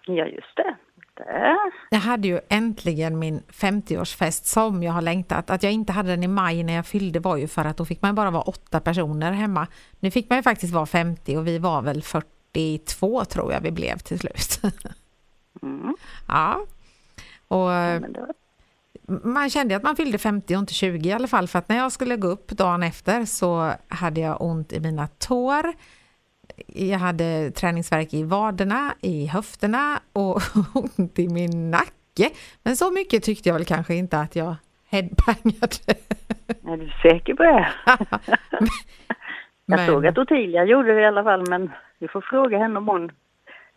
Ja, 0.06 0.26
just 0.26 0.56
det. 0.56 0.76
det. 1.14 1.56
Jag 1.90 1.99
hade 1.99 2.28
ju 2.28 2.40
äntligen 2.49 3.18
min 3.18 3.40
50-årsfest 3.40 4.45
som 4.45 4.83
jag 4.83 4.92
har 4.92 5.02
längtat. 5.02 5.50
Att 5.50 5.62
jag 5.62 5.73
inte 5.73 5.92
hade 5.92 6.09
den 6.09 6.23
i 6.23 6.28
maj 6.28 6.62
när 6.64 6.73
jag 6.73 6.87
fyllde 6.87 7.21
var 7.21 7.37
ju 7.37 7.49
för 7.49 7.64
att 7.64 7.76
då 7.76 7.85
fick 7.85 8.02
man 8.02 8.14
bara 8.14 8.30
vara 8.30 8.42
åtta 8.42 8.80
personer 8.80 9.33
hemma. 9.33 9.66
Nu 10.00 10.11
fick 10.11 10.30
man 10.30 10.38
ju 10.38 10.42
faktiskt 10.42 10.75
vara 10.75 10.87
50 10.87 11.37
och 11.37 11.47
vi 11.47 11.59
var 11.59 11.83
väl 11.83 12.02
42 12.55 13.25
tror 13.25 13.53
jag 13.53 13.61
vi 13.61 13.71
blev 13.71 13.99
till 13.99 14.19
slut. 14.19 14.61
Mm. 15.62 15.97
ja. 16.29 16.67
Och 17.49 17.69
man 19.09 19.50
kände 19.50 19.76
att 19.76 19.83
man 19.83 19.97
fyllde 19.97 20.19
50 20.19 20.55
och 20.55 20.61
inte 20.61 20.75
20 20.75 21.09
i 21.09 21.12
alla 21.12 21.29
fall 21.29 21.49
för 21.49 21.59
att 21.59 21.69
när 21.69 21.76
jag 21.76 21.93
skulle 21.93 22.17
gå 22.17 22.29
upp 22.29 22.49
dagen 22.49 22.83
efter 22.83 23.25
så 23.25 23.73
hade 23.88 24.21
jag 24.21 24.43
ont 24.43 24.73
i 24.73 24.81
mina 24.81 25.09
tår. 25.09 25.73
Jag 26.67 26.99
hade 26.99 27.50
träningsvärk 27.50 28.15
i 28.15 28.23
vaderna, 28.23 28.95
i 29.00 29.26
höfterna 29.26 30.00
och 30.12 30.43
ont 30.75 31.19
i 31.19 31.29
min 31.29 31.71
nacke. 31.71 32.31
Men 32.62 32.76
så 32.76 32.91
mycket 32.91 33.23
tyckte 33.23 33.49
jag 33.49 33.55
väl 33.55 33.65
kanske 33.65 33.95
inte 33.95 34.21
att 34.21 34.37
jag 34.37 34.57
headbangade. 34.88 35.95
Är 36.49 36.76
du 36.76 36.91
säker 37.03 37.35
på 37.35 37.43
det? 37.43 37.73
Jag 39.66 39.76
Men- 39.76 39.87
såg 39.87 40.06
att 40.06 40.18
Ottilia 40.18 40.64
gjorde 40.64 40.94
det 40.94 41.00
i 41.00 41.06
alla 41.06 41.25
fall, 41.25 41.44
men 41.49 41.70
vi 41.99 42.08
får 42.08 42.20
fråga 42.20 42.58
henne 42.58 42.78
om 42.78 42.88
hon 42.88 43.11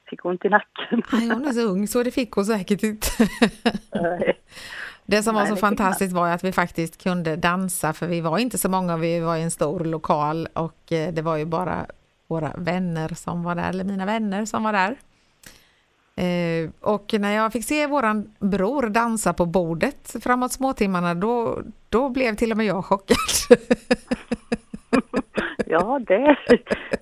fick 0.10 0.26
ont 0.26 0.46
i 0.46 0.50
nacken. 0.50 1.02
Nej, 1.12 1.30
hon 1.30 1.46
är 1.48 1.52
så 1.52 1.62
ung 1.62 1.88
så 1.88 2.04
det 2.04 2.12
fick 2.12 2.32
hon 2.32 2.46
säkert 2.46 2.84
inte. 2.84 3.08
Det 5.06 5.24
som 5.24 5.36
var 5.36 5.46
så 5.46 5.56
fantastiskt 5.56 6.14
var 6.14 6.30
att 6.30 6.44
vi 6.44 6.52
faktiskt 6.52 7.04
kunde 7.04 7.36
dansa 7.36 7.94
för 7.94 8.08
vi 8.08 8.22
var 8.22 8.38
inte 8.38 8.58
så 8.58 8.70
många, 8.70 8.98
vi 8.98 9.20
var 9.20 9.36
i 9.36 9.42
en 9.42 9.52
stor 9.52 9.80
lokal 9.80 10.48
och 10.54 10.92
eh, 10.92 11.14
det 11.14 11.22
var 11.22 11.38
ju 11.38 11.46
bara 11.46 11.86
våra 12.28 12.52
vänner 12.58 13.10
som 13.10 13.44
var 13.44 13.56
där, 13.56 13.70
eller 13.70 13.84
mina 13.84 14.06
vänner 14.06 14.46
som 14.46 14.64
var 14.64 14.74
där. 14.74 14.96
Eh, 16.16 16.70
Och 16.82 17.14
när 17.20 17.32
jag 17.36 17.52
fick 17.54 17.66
se 17.66 17.88
våran 17.88 18.34
bror 18.40 18.90
dansa 18.90 19.34
på 19.34 19.46
bordet 19.46 20.16
framåt 20.24 20.52
småtimmarna 20.52 21.14
då, 21.14 21.62
då 21.90 22.10
blev 22.10 22.36
till 22.36 22.52
och 22.52 22.58
med 22.58 22.66
jag 22.66 22.86
chockad. 22.86 23.18
Ja, 25.72 26.00
det. 26.08 26.36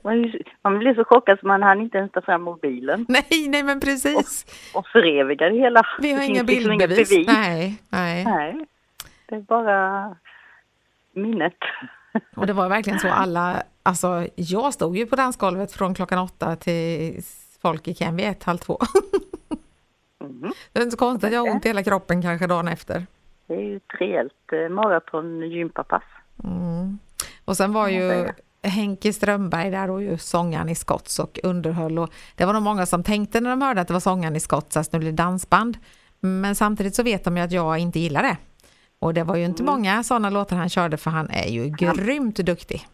Man, 0.04 0.34
man 0.62 0.80
blev 0.80 0.96
så 0.96 1.06
chockad 1.06 1.40
så 1.40 1.48
man 1.48 1.64
hann 1.64 1.82
inte 1.82 1.98
ens 1.98 2.12
ta 2.12 2.22
fram 2.22 2.42
mobilen. 2.42 3.06
Nej, 3.10 3.48
nej 3.50 3.64
men 3.64 3.80
precis. 3.80 4.46
Och, 4.74 4.80
och 4.80 4.88
föreviga 4.88 5.50
det 5.50 5.56
hela. 5.56 5.84
Vi 6.02 6.14
har 6.14 6.24
inga 6.24 6.44
liksom 6.44 6.46
bildbevis. 6.46 7.10
bevis. 7.10 7.28
Nej, 7.28 7.82
nej. 7.90 8.26
Nej, 8.26 8.66
det 9.26 9.36
är 9.36 9.40
bara 9.40 10.16
minnet. 11.14 11.58
Och 12.36 12.48
det 12.48 12.54
var 12.54 12.70
verkligen 12.70 13.00
så 13.00 13.08
alla, 13.08 13.64
alltså 13.84 14.28
jag 14.36 14.74
stod 14.74 14.98
ju 14.98 15.06
på 15.06 15.16
dansgolvet 15.16 15.72
från 15.72 15.94
klockan 15.94 16.20
åtta 16.20 16.56
till 16.56 17.22
folk 17.62 17.88
gick 17.88 18.02
hem 18.02 18.16
vid 18.16 18.28
ett, 18.28 18.44
halv 18.44 18.58
två. 18.58 18.78
Mhm. 20.20 20.54
Det 20.74 20.80
är 20.80 20.84
inte 20.84 20.92
så 20.92 20.98
konstigt 20.98 21.28
att 21.28 21.34
jag 21.34 21.42
har 21.42 21.52
ont 21.52 21.66
i 21.66 21.70
hela 21.70 21.84
kroppen 21.84 22.22
kanske 22.22 22.48
dagen 22.48 22.68
efter. 22.68 23.06
Det 23.48 23.54
är 23.54 23.62
ju 23.62 23.76
ett 23.76 23.84
rejält 24.00 24.54
eh, 24.54 24.70
maraton-gympapass. 24.70 26.04
Mm. 26.44 27.00
Och 27.46 27.58
sen 27.58 27.74
var 27.74 27.88
ju 27.88 28.28
Henke 28.68 29.14
Strömberg 29.14 29.72
där 29.72 29.90
och 29.90 30.04
ju 30.04 30.18
sångaren 30.18 30.70
i 30.70 30.76
Scotts 30.76 31.20
och 31.20 31.40
underhöll 31.44 32.00
och 32.00 32.10
det 32.36 32.46
var 32.46 32.54
nog 32.54 32.62
många 32.64 32.86
som 32.86 33.04
tänkte 33.04 33.42
när 33.42 33.50
de 33.50 33.62
hörde 33.62 33.82
att 33.82 33.88
det 33.88 33.94
var 33.94 34.00
sångaren 34.00 34.36
i 34.36 34.40
Scotts 34.40 34.78
att 34.78 34.94
nu 34.94 35.00
blir 35.00 35.10
det 35.12 35.16
dansband. 35.18 35.78
Men 36.20 36.56
samtidigt 36.56 36.96
så 36.96 37.04
vet 37.04 37.24
de 37.24 37.38
ju 37.38 37.44
att 37.44 37.52
jag 37.52 37.78
inte 37.78 38.00
gillar 38.00 38.24
det. 38.24 38.38
Och 39.00 39.14
det 39.14 39.24
var 39.24 39.36
ju 39.36 39.46
inte 39.46 39.64
Mm. 39.64 39.74
många 39.76 40.04
sådana 40.04 40.30
låtar 40.30 40.56
han 40.58 40.70
körde 40.70 40.98
för 40.98 41.12
han 41.12 41.30
är 41.30 41.48
ju 41.50 41.70
grymt 41.70 42.36
duktig. 42.36 42.88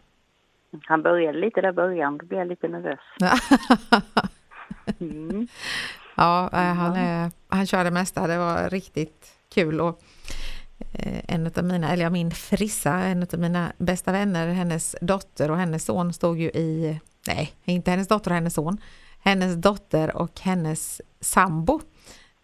Han 0.82 1.02
började 1.02 1.38
lite 1.38 1.60
där 1.60 1.72
början, 1.72 2.18
då 2.18 2.26
blev 2.26 2.38
jag 2.40 2.48
lite 2.48 2.68
nervös. 2.68 3.00
Mm. 5.00 5.48
Ja, 6.14 6.50
eh, 6.52 6.58
han, 6.74 7.30
han 7.48 7.66
kör 7.66 7.84
det 7.84 7.90
mesta. 7.90 8.26
Det 8.26 8.38
var 8.38 8.70
riktigt 8.70 9.32
kul. 9.54 9.80
Och 9.80 10.00
en 11.28 11.46
av 11.56 11.64
mina, 11.64 11.92
eller 11.92 12.02
ja, 12.02 12.10
min 12.10 12.30
Frissa, 12.30 12.92
en 12.92 13.22
av 13.22 13.38
mina 13.38 13.72
bästa 13.78 14.12
vänner, 14.12 14.48
hennes 14.48 14.96
dotter 15.00 15.50
och 15.50 15.56
hennes 15.56 15.84
son 15.84 16.12
stod 16.12 16.38
ju 16.38 16.48
i, 16.48 17.00
nej, 17.26 17.52
inte 17.64 17.90
hennes 17.90 18.08
dotter 18.08 18.30
och 18.30 18.34
hennes 18.34 18.54
son, 18.54 18.78
hennes 19.20 19.56
dotter 19.56 20.16
och 20.16 20.40
hennes 20.40 21.00
sambo 21.20 21.80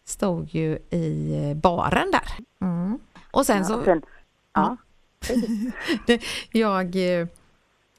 stod 0.05 0.55
ju 0.55 0.79
i 0.91 1.37
eh, 1.45 1.57
baren 1.57 2.11
där. 2.11 2.33
Mm. 2.61 2.99
Och 3.31 3.47
sen 3.47 3.59
Ja, 3.59 3.65
så, 3.65 3.85
sen, 3.85 4.03
ja. 4.55 4.77
jag 6.53 7.21
eh, 7.21 7.27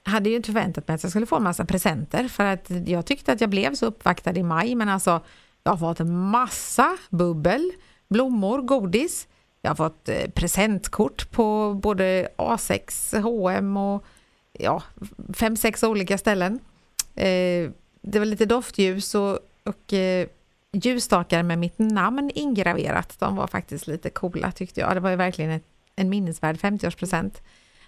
hade 0.04 0.30
ju 0.30 0.36
inte 0.36 0.46
förväntat 0.46 0.88
mig 0.88 0.96
att 0.96 1.04
jag 1.04 1.10
skulle 1.10 1.26
få 1.26 1.36
en 1.36 1.44
massa 1.44 1.66
presenter 1.66 2.28
för 2.28 2.46
att 2.46 2.72
jag 2.86 3.06
tyckte 3.06 3.34
att 3.34 3.42
jag 3.42 3.50
blev 3.50 3.76
så 3.76 3.86
uppvaktad 3.86 4.32
i 4.32 4.44
maj 4.44 4.76
men 4.76 4.90
alltså 4.90 5.22
jag 5.64 5.72
har 5.72 5.78
fått 5.78 6.00
en 6.00 6.18
massa 6.18 6.98
bubbel, 7.10 7.72
blommor, 8.08 8.62
godis. 8.62 9.28
Jag 9.62 9.70
har 9.70 9.75
fått 9.75 10.10
eh, 10.10 10.30
presentkort 10.30 11.32
på 11.32 11.74
både 11.74 12.27
A6, 12.38 13.20
H&M 13.22 13.77
och 13.77 14.06
ja, 14.51 14.84
fem, 15.34 15.56
sex 15.56 15.84
olika 15.84 16.18
ställen. 16.18 16.60
Eh, 17.15 17.70
det 18.01 18.20
var 18.20 18.25
lite 18.25 18.46
doftljus 18.46 19.15
och, 19.15 19.39
och 19.63 19.94
eh, 19.94 20.27
ljusstakar 20.74 21.44
med 21.44 21.60
mitt 21.60 21.80
namn 21.80 22.32
ingraverat. 22.36 23.20
De 23.20 23.36
var 23.36 23.48
faktiskt 23.48 23.88
lite 23.88 24.10
coola 24.10 24.51
tyckte 24.51 24.80
jag. 24.80 24.96
Det 24.96 25.00
var 25.00 25.10
ju 25.10 25.15
verkligen 25.15 25.51
ett, 25.51 25.65
en 25.96 26.10
minnesvärd 26.10 26.56
50-årspresent. 26.56 27.41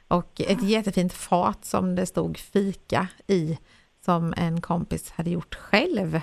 Och 0.08 0.42
ett 0.42 0.63
jättefint 0.63 1.13
fat 1.13 1.65
som 1.65 1.96
det 1.96 2.06
stod 2.06 2.38
fika 2.38 3.08
i 3.27 3.58
som 4.06 4.34
en 4.38 4.62
kompis 4.62 5.12
hade 5.12 5.30
gjort 5.30 5.56
själv. 5.56 6.22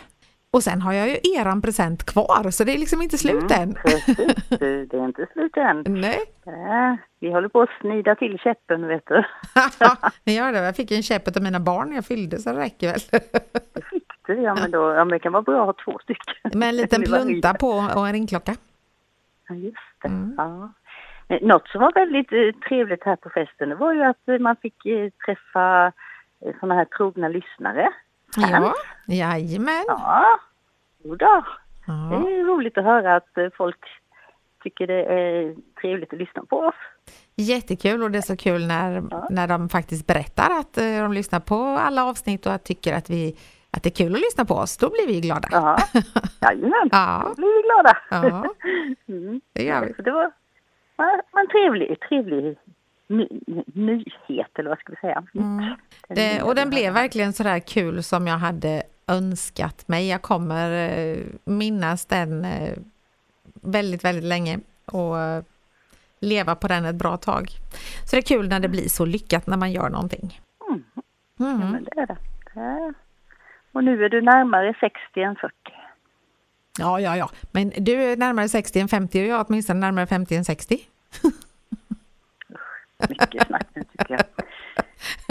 Och 0.52 0.62
sen 0.62 0.82
har 0.82 0.92
jag 0.92 1.08
ju 1.08 1.16
eran 1.36 1.62
present 1.62 2.04
kvar 2.04 2.50
så 2.50 2.64
det 2.64 2.74
är 2.74 2.78
liksom 2.78 3.02
inte 3.02 3.18
slut 3.18 3.50
än. 3.50 3.62
Mm, 3.62 3.74
precis, 3.74 4.48
Du, 4.48 4.86
det 4.86 4.96
är 4.96 5.04
inte 5.04 5.26
slut 5.32 5.56
än. 5.56 5.84
Nej, 6.00 6.20
Ja, 6.44 6.96
vi 7.20 7.32
håller 7.32 7.48
på 7.48 7.60
att 7.62 7.68
snida 7.80 8.14
till 8.14 8.38
käppen, 8.38 8.86
vet 8.86 9.06
du. 9.06 9.24
jag 10.24 10.34
gör 10.34 10.52
det. 10.52 10.58
Jag 10.58 10.76
fick 10.76 10.90
en 10.90 11.02
käpp 11.02 11.36
av 11.36 11.42
mina 11.42 11.60
barn 11.60 11.88
när 11.88 11.94
jag 11.94 12.04
fyllde 12.04 12.38
så 12.38 12.52
det 12.52 12.58
räcker 12.58 12.86
väl. 12.86 13.00
Det 13.72 13.84
fick 13.90 14.06
du, 14.26 14.34
ja 14.34 14.54
men, 14.54 14.70
då, 14.70 14.94
ja, 14.94 15.04
men 15.04 15.08
det 15.08 15.18
kan 15.18 15.32
vara 15.32 15.42
bra 15.42 15.60
att 15.60 15.66
ha 15.66 15.92
två 15.92 15.98
stycken. 16.02 16.58
Med 16.58 16.68
en 16.68 16.76
liten 16.76 17.02
plunta 17.02 17.54
på 17.54 17.68
och 17.68 18.06
en 18.06 18.12
ringklocka. 18.12 18.52
Ja, 19.48 19.54
just 19.54 19.76
det. 20.02 20.08
Mm. 20.08 20.34
Ja. 20.36 20.72
Något 21.40 21.68
som 21.68 21.80
var 21.80 21.92
väldigt 21.92 22.32
eh, 22.32 22.68
trevligt 22.68 23.04
här 23.04 23.16
på 23.16 23.30
festen, 23.30 23.68
det 23.68 23.74
var 23.74 23.92
ju 23.92 24.02
att 24.02 24.40
man 24.40 24.56
fick 24.56 24.86
eh, 24.86 25.10
träffa 25.26 25.92
eh, 26.46 26.54
såna 26.60 26.74
här 26.74 26.84
trogna 26.84 27.28
lyssnare. 27.28 27.92
Ja, 28.36 28.74
jajamän. 29.06 29.84
Ja, 29.86 30.38
jodå. 31.04 31.44
Det 31.86 31.92
Ja. 31.92 32.14
är 32.28 32.44
roligt 32.44 32.78
att 32.78 32.84
höra 32.84 33.16
att 33.16 33.38
eh, 33.38 33.46
folk 33.56 33.76
tycker 34.62 34.86
det 34.86 35.04
är 35.04 35.54
trevligt 35.80 36.12
att 36.12 36.18
lyssna 36.18 36.42
på 36.44 36.56
oss. 36.58 36.74
Jättekul 37.36 38.02
och 38.02 38.10
det 38.10 38.18
är 38.18 38.22
så 38.22 38.36
kul 38.36 38.66
när, 38.66 39.02
när 39.30 39.48
de 39.48 39.68
faktiskt 39.68 40.06
berättar 40.06 40.50
att 40.60 40.78
eh, 40.78 40.84
de 41.02 41.12
lyssnar 41.12 41.40
på 41.40 41.56
alla 41.64 42.04
avsnitt 42.04 42.46
och 42.46 42.52
att 42.52 42.64
tycker 42.64 42.94
att, 42.94 43.10
vi, 43.10 43.36
att 43.70 43.82
det 43.82 43.88
är 43.88 44.04
kul 44.04 44.14
att 44.14 44.20
lyssna 44.20 44.44
på 44.44 44.54
oss. 44.54 44.76
Då 44.76 44.90
blir 44.90 45.06
vi 45.06 45.20
glada. 45.20 45.48
Ja, 45.50 45.78
jajamän. 46.40 46.88
Ja. 46.92 47.22
Då 47.28 47.34
blir 47.34 47.56
vi 47.56 47.68
glada. 47.68 47.96
Ja. 48.10 48.54
Mm. 49.08 49.40
Det 49.52 49.64
gör 49.64 49.80
vi. 49.84 50.02
Det 50.02 50.10
var 50.10 50.32
var 50.96 51.40
en 51.40 51.48
trevlig, 51.48 52.00
trevlig 52.00 52.58
ny, 53.10 53.28
nyhet, 53.74 54.58
eller 54.58 54.68
vad 54.68 54.78
ska 54.78 54.92
vi 54.92 54.96
säga? 55.00 55.24
Mm. 55.34 55.56
Den 56.08 56.16
Det, 56.16 56.42
och 56.42 56.54
den 56.54 56.70
blev 56.70 56.92
verkligen 56.92 57.32
så 57.32 57.42
där 57.42 57.58
kul 57.58 58.02
som 58.02 58.26
jag 58.26 58.38
hade 58.38 58.82
önskat 59.06 59.88
mig. 59.88 60.08
Jag 60.08 60.22
kommer 60.22 60.98
eh, 60.98 61.18
minnas 61.44 62.06
den 62.06 62.44
eh, 62.44 62.78
väldigt, 63.62 64.04
väldigt 64.04 64.24
länge 64.24 64.58
och 64.84 65.18
eh, 65.18 65.42
leva 66.20 66.54
på 66.54 66.68
den 66.68 66.84
ett 66.84 66.94
bra 66.94 67.16
tag. 67.16 67.48
Så 68.10 68.16
det 68.16 68.20
är 68.20 68.22
kul 68.22 68.48
när 68.48 68.60
det 68.60 68.68
blir 68.68 68.88
så 68.88 69.04
lyckat 69.04 69.46
när 69.46 69.56
man 69.56 69.72
gör 69.72 69.88
någonting. 69.88 70.40
Mm. 70.68 70.82
Ja, 70.94 71.02
Mm. 71.46 71.70
men 71.70 71.84
det 71.84 72.00
är 72.00 72.06
det. 72.06 72.94
Och 73.72 73.84
nu 73.84 74.04
är 74.04 74.08
du 74.08 74.20
närmare 74.22 74.74
60 74.80 75.20
än 75.22 75.36
40. 75.36 75.54
Ja, 76.78 77.00
ja, 77.00 77.16
ja. 77.16 77.30
Men 77.52 77.72
du 77.76 77.92
är 78.02 78.16
närmare 78.16 78.48
60 78.48 78.80
än 78.80 78.88
50 78.88 79.20
och 79.22 79.26
jag 79.26 79.40
är 79.40 79.44
åtminstone 79.48 79.80
närmare 79.80 80.06
50 80.06 80.36
än 80.36 80.44
60. 80.44 80.78
Mycket 83.08 83.46
snack 83.46 83.66
nu 83.74 83.82
tycker 83.82 84.14
jag. 84.14 84.24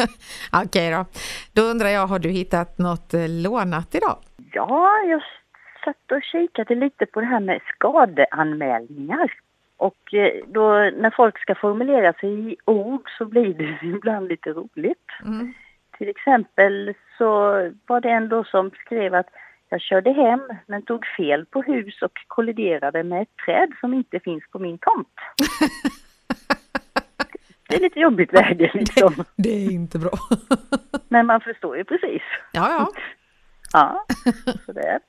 Okej 0.63 0.91
då. 0.91 1.05
Då 1.53 1.61
undrar 1.61 1.89
jag, 1.89 2.07
har 2.07 2.19
du 2.19 2.29
hittat 2.29 2.77
något 2.77 3.13
eh, 3.13 3.29
lånat 3.43 3.95
idag? 3.95 4.17
Ja, 4.51 4.97
jag 5.07 5.21
satt 5.85 6.11
och 6.11 6.23
kikade 6.23 6.75
lite 6.75 7.05
på 7.05 7.19
det 7.19 7.25
här 7.25 7.39
med 7.39 7.61
skadeanmälningar. 7.75 9.33
Och 9.77 10.13
eh, 10.13 10.43
då 10.47 10.69
när 10.73 11.15
folk 11.15 11.39
ska 11.39 11.55
formulera 11.55 12.13
sig 12.13 12.51
i 12.51 12.55
ord 12.65 13.09
så 13.17 13.25
blir 13.25 13.53
det 13.53 13.88
ibland 13.97 14.27
lite 14.27 14.49
roligt. 14.49 15.07
Mm. 15.25 15.53
Till 15.97 16.09
exempel 16.09 16.93
så 17.17 17.27
var 17.88 18.01
det 18.01 18.09
en 18.09 18.29
då 18.29 18.43
som 18.43 18.71
skrev 18.85 19.15
att 19.15 19.29
jag 19.69 19.81
körde 19.81 20.11
hem 20.11 20.41
men 20.67 20.81
tog 20.81 21.05
fel 21.17 21.45
på 21.45 21.61
hus 21.61 22.01
och 22.01 22.11
kolliderade 22.27 23.03
med 23.03 23.21
ett 23.21 23.35
träd 23.45 23.71
som 23.79 23.93
inte 23.93 24.19
finns 24.19 24.43
på 24.51 24.59
min 24.59 24.77
tomt. 24.77 25.07
Det 27.69 27.75
är 27.75 27.79
lite 27.79 27.99
jobbigt 27.99 28.33
läge 28.33 28.71
liksom. 28.73 29.23
Det 29.35 29.49
är 29.49 29.71
inte 29.71 29.99
bra. 29.99 30.11
Men 31.09 31.25
man 31.25 31.41
förstår 31.41 31.77
ju 31.77 31.83
precis. 31.83 32.21
Ja, 32.51 32.69
ja. 32.69 32.88
Ja, 33.73 34.05
så 34.65 34.71
det. 34.71 34.88
är. 34.88 34.99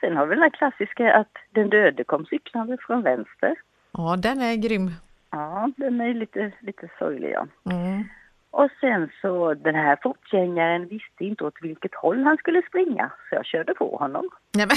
Sen 0.00 0.16
har 0.16 0.26
vi 0.26 0.34
den 0.34 0.42
här 0.42 0.50
klassiska 0.50 1.14
att 1.14 1.32
den 1.50 1.70
döde 1.70 2.04
kom 2.04 2.26
cyklande 2.26 2.76
från 2.86 3.02
vänster. 3.02 3.54
Ja, 3.92 4.16
den 4.18 4.40
är 4.40 4.56
grym. 4.56 4.90
Ja, 5.30 5.70
den 5.76 6.00
är 6.00 6.14
lite, 6.14 6.52
lite 6.60 6.88
sorglig 6.98 7.30
ja. 7.30 7.46
Mm. 7.70 8.04
Och 8.50 8.70
sen 8.80 9.10
så 9.20 9.54
den 9.54 9.74
här 9.74 9.98
fotgängaren 10.02 10.88
visste 10.88 11.24
inte 11.24 11.44
åt 11.44 11.62
vilket 11.62 11.94
håll 11.94 12.24
han 12.24 12.36
skulle 12.36 12.62
springa 12.68 13.12
så 13.28 13.34
jag 13.34 13.46
körde 13.46 13.74
på 13.74 13.96
honom. 13.96 14.28
Nej, 14.54 14.66
men... 14.66 14.76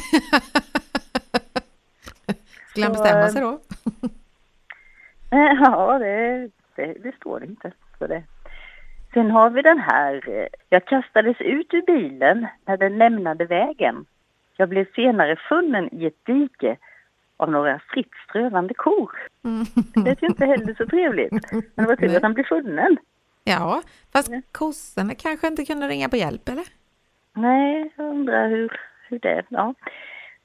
Skulle 2.70 2.86
han 2.86 2.94
bestämma 2.94 3.22
eh, 3.22 3.28
sig 3.28 3.42
då? 3.42 3.60
Ja, 5.32 6.00
det, 6.00 6.50
det, 6.76 6.94
det 7.04 7.16
står 7.16 7.44
inte. 7.44 7.72
Så 8.00 8.08
det. 8.08 8.24
Sen 9.14 9.32
har 9.32 9.50
vi 9.50 9.62
den 9.62 9.80
här. 9.80 10.30
eh, 10.30 10.48
Jag 10.70 10.86
kastades 10.86 11.42
ut 11.42 11.74
ur 11.74 11.82
bilen 11.82 12.48
när 12.66 12.78
den 12.78 12.98
lämnade 12.98 13.46
vägen. 13.46 14.06
Jag 14.58 14.70
blev 14.70 14.86
senare 14.96 15.36
funnen 15.36 15.90
i 16.02 16.06
ett 16.06 16.26
dike 16.26 16.78
av 17.38 17.52
några 17.52 17.80
fritt 17.80 18.12
strövande 18.30 18.74
kor. 18.74 19.12
Mm. 19.44 19.66
Det 20.06 20.10
är 20.12 20.18
ju 20.22 20.28
inte 20.28 20.46
heller 20.46 20.74
så 20.78 20.86
trevligt. 20.86 21.52
Men 21.52 21.62
det 21.76 21.86
var 21.86 21.96
tur 21.96 22.16
att 22.16 22.24
han 22.24 22.34
blev 22.34 22.44
funnen. 22.44 22.98
Ja, 23.44 23.82
fast 24.14 24.32
kossorna 24.52 25.16
kanske 25.16 25.48
inte 25.48 25.66
kunde 25.66 25.88
ringa 25.88 26.10
på 26.10 26.16
hjälp, 26.18 26.50
eller? 26.50 26.66
Nej, 27.34 27.92
jag 27.96 28.06
undrar 28.10 28.50
hur, 28.50 28.80
hur 29.10 29.20
det 29.20 29.30
är. 29.30 29.46
Ja. 29.50 29.74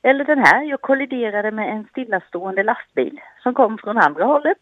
Eller 0.03 0.25
den 0.25 0.39
här. 0.39 0.63
Jag 0.63 0.81
kolliderade 0.81 1.51
med 1.51 1.69
en 1.73 1.85
stillastående 1.91 2.63
lastbil 2.63 3.21
som 3.43 3.55
kom 3.55 3.79
från 3.79 3.99
andra 3.99 4.25
hållet. 4.25 4.59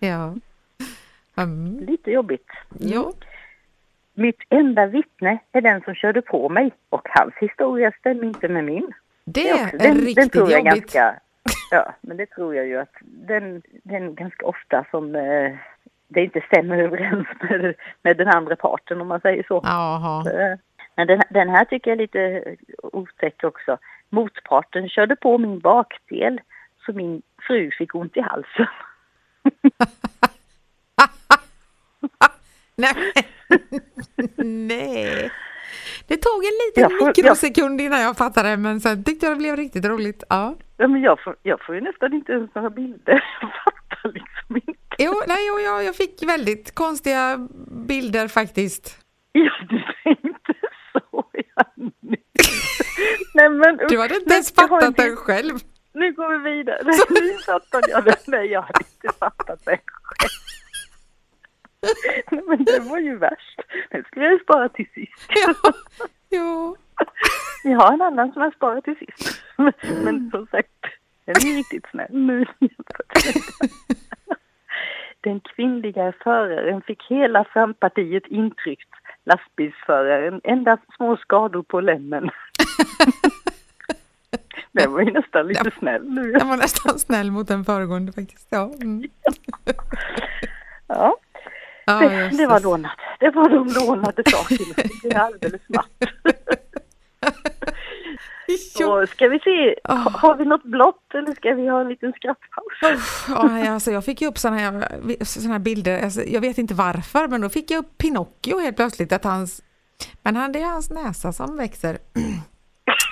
Ja. 0.00 0.34
Mm. 1.36 1.78
Lite 1.86 2.10
jobbigt. 2.10 2.46
Jo. 2.80 3.12
Mitt 4.14 4.38
enda 4.48 4.86
vittne 4.86 5.38
är 5.52 5.60
den 5.60 5.80
som 5.82 5.94
körde 5.94 6.22
på 6.22 6.48
mig 6.48 6.72
och 6.88 7.08
hans 7.10 7.34
historia 7.40 7.92
stämmer 7.98 8.24
inte 8.24 8.48
med 8.48 8.64
min. 8.64 8.92
Det 9.24 9.48
är 9.48 9.54
också- 9.54 9.76
den, 9.76 9.96
den 9.96 10.04
riktigt 10.06 10.32
tror 10.32 10.50
jag 10.50 10.58
jobbigt. 10.66 10.82
ganska, 10.92 11.14
Ja, 11.70 11.94
men 12.00 12.16
det 12.16 12.26
tror 12.26 12.54
jag 12.56 12.66
ju 12.66 12.78
att 12.78 12.94
den, 13.02 13.62
den 13.82 14.14
ganska 14.14 14.46
ofta 14.46 14.84
som 14.90 15.14
eh, 15.14 15.52
det 16.08 16.24
inte 16.24 16.40
stämmer 16.46 16.78
överens 16.78 17.26
med, 17.40 17.74
med 18.02 18.16
den 18.16 18.28
andra 18.28 18.56
parten 18.56 19.00
om 19.00 19.08
man 19.08 19.20
säger 19.20 19.42
så. 19.48 19.60
Jaha. 19.64 20.30
Eh, 20.30 20.58
Men 20.96 21.06
den, 21.06 21.20
den 21.30 21.48
här 21.48 21.64
tycker 21.64 21.90
jag 21.90 21.96
är 21.96 22.02
lite 22.02 22.44
otäck 22.82 23.44
också. 23.44 23.78
Motparten 24.08 24.88
körde 24.88 25.16
på 25.16 25.38
min 25.38 25.58
bakdel 25.58 26.40
så 26.86 26.92
min 26.92 27.22
fru 27.46 27.70
fick 27.78 27.94
ont 27.94 28.16
i 28.16 28.20
halsen. 28.20 28.66
Nej. 32.76 32.94
Nej. 34.44 35.30
Det 36.06 36.16
tog 36.16 36.44
en 36.44 36.50
liten 36.66 36.82
Jag 36.82 36.98
får- 36.98 37.06
mikrosekund 37.06 37.80
innan 37.80 38.00
jag 38.00 38.16
fattade 38.16 38.56
men 38.56 38.80
sen 38.80 39.04
tyckte 39.04 39.26
jag 39.26 39.34
det 39.34 39.38
blev 39.38 39.56
riktigt 39.56 39.84
roligt. 39.84 40.24
Ja. 40.28 40.54
Ja, 40.76 40.88
men 40.88 41.02
jag, 41.02 41.20
får, 41.24 41.36
jag 41.42 41.60
får 41.66 41.74
ju 41.74 41.80
nästan 41.80 42.12
inte 42.12 42.32
ens 42.32 42.54
några 42.54 42.70
bilder. 42.70 43.24
Jag 43.40 43.50
fattar 43.64 44.12
liksom 44.12 44.56
inte. 44.56 44.72
Jo, 44.98 45.12
nej, 45.28 45.46
jo, 45.48 45.58
jag, 45.60 45.84
jag 45.84 45.96
fick 45.96 46.22
väldigt 46.22 46.74
konstiga 46.74 47.48
bilder 47.88 48.28
faktiskt. 48.28 48.98
Ja, 49.32 49.50
du 49.68 49.82
tänkte 50.04 50.52
så 50.92 51.24
ja. 51.32 51.64
Nej 53.34 53.48
men 53.50 53.76
Du 53.88 53.98
hade 54.00 54.14
inte 54.14 54.34
ens 54.34 54.52
jag 54.56 54.68
fattat 54.68 54.96
den 54.96 55.16
själv. 55.16 55.58
Nu 55.92 56.12
går 56.12 56.38
vi 56.38 56.50
vidare. 56.50 56.82
Nu 57.10 57.38
fattade 57.46 57.90
jag 57.90 58.04
det. 58.04 58.26
Nej, 58.26 58.46
jag 58.46 58.62
hade 58.62 58.84
inte 58.94 59.18
fattat 59.18 59.64
det 59.64 59.78
själv. 60.02 60.30
Men 62.48 62.64
det 62.64 62.80
var 62.80 62.98
ju 62.98 63.16
värst. 63.16 63.60
Den 63.90 64.04
skulle 64.04 64.24
jag 64.24 64.32
ju 64.32 64.38
spara 64.38 64.68
till 64.68 64.88
sist. 64.94 65.26
Ja. 65.28 65.54
ja. 66.28 66.76
Jag 67.64 67.78
har 67.78 67.92
en 67.92 68.02
annan 68.02 68.32
som 68.32 68.42
jag 68.42 68.54
sparar 68.54 68.80
till 68.80 68.96
sist. 68.96 69.42
Men, 69.56 69.72
men 70.04 70.30
som 70.30 70.46
sagt, 70.46 70.84
den 71.24 71.36
är 71.36 71.56
riktigt 71.56 71.86
snäll 71.90 72.06
nu. 72.10 72.46
Den 75.20 75.40
kvinnliga 75.40 76.12
föraren 76.24 76.82
fick 76.82 77.02
hela 77.08 77.44
frampartiet 77.44 78.26
intryckt. 78.26 78.88
Lastbilsföraren 79.24 80.40
endast 80.44 80.82
små 80.96 81.16
skador 81.16 81.62
på 81.62 81.80
lämmen. 81.80 82.30
Den 84.82 84.92
var 84.92 85.00
ju 85.00 85.12
nästan 85.12 85.46
lite 85.46 85.70
snäll 85.78 86.04
nu. 86.10 86.30
Jag 86.30 86.44
var 86.44 86.56
nästan 86.56 86.98
snäll 86.98 87.30
mot 87.30 87.48
den 87.48 87.64
föregående 87.64 88.12
faktiskt. 88.12 88.46
Ja, 88.50 88.72
mm. 88.82 89.02
Ja, 90.86 91.16
ja 91.86 91.94
det, 92.00 92.28
det 92.36 92.46
var 92.46 92.60
lånat. 92.60 92.92
Det 93.20 93.30
var 93.30 93.48
de 93.48 93.66
lånade 93.86 94.22
sakerna. 94.30 94.74
Det 95.02 95.12
är 95.12 95.18
alldeles. 95.18 95.60
Jo. 98.80 98.88
Och 99.02 99.08
ska 99.08 99.28
vi 99.28 99.38
se, 99.38 99.74
Ah. 99.84 99.94
ha- 99.94 100.10
har 100.18 100.36
vi 100.36 100.44
något 100.44 100.62
blått 100.62 101.14
eller 101.14 101.32
ska 101.34 101.54
vi 101.54 101.68
ha 101.68 101.80
en 101.80 101.88
liten 101.88 102.12
skrattpaus? 102.12 103.02
Ja, 103.28 103.42
nej, 103.42 103.68
alltså 103.68 103.90
jag 103.90 104.04
fick 104.04 104.20
ju 104.20 104.28
upp 104.28 104.38
sådana 104.38 104.58
här, 104.58 105.24
såna 105.24 105.52
här 105.52 105.58
bilder, 105.58 106.04
alltså, 106.04 106.22
jag 106.22 106.40
vet 106.40 106.58
inte 106.58 106.74
varför, 106.74 107.28
men 107.28 107.40
då 107.40 107.48
fick 107.48 107.70
jag 107.70 107.78
upp 107.78 107.98
Pinocchio 107.98 108.58
helt 108.60 108.76
plötsligt. 108.76 109.12
Att 109.12 109.24
hans, 109.24 109.62
men 110.22 110.36
han, 110.36 110.52
det 110.52 110.58
är 110.60 110.66
hans 110.66 110.90
näsa 110.90 111.32
som 111.32 111.56
växer. 111.56 111.98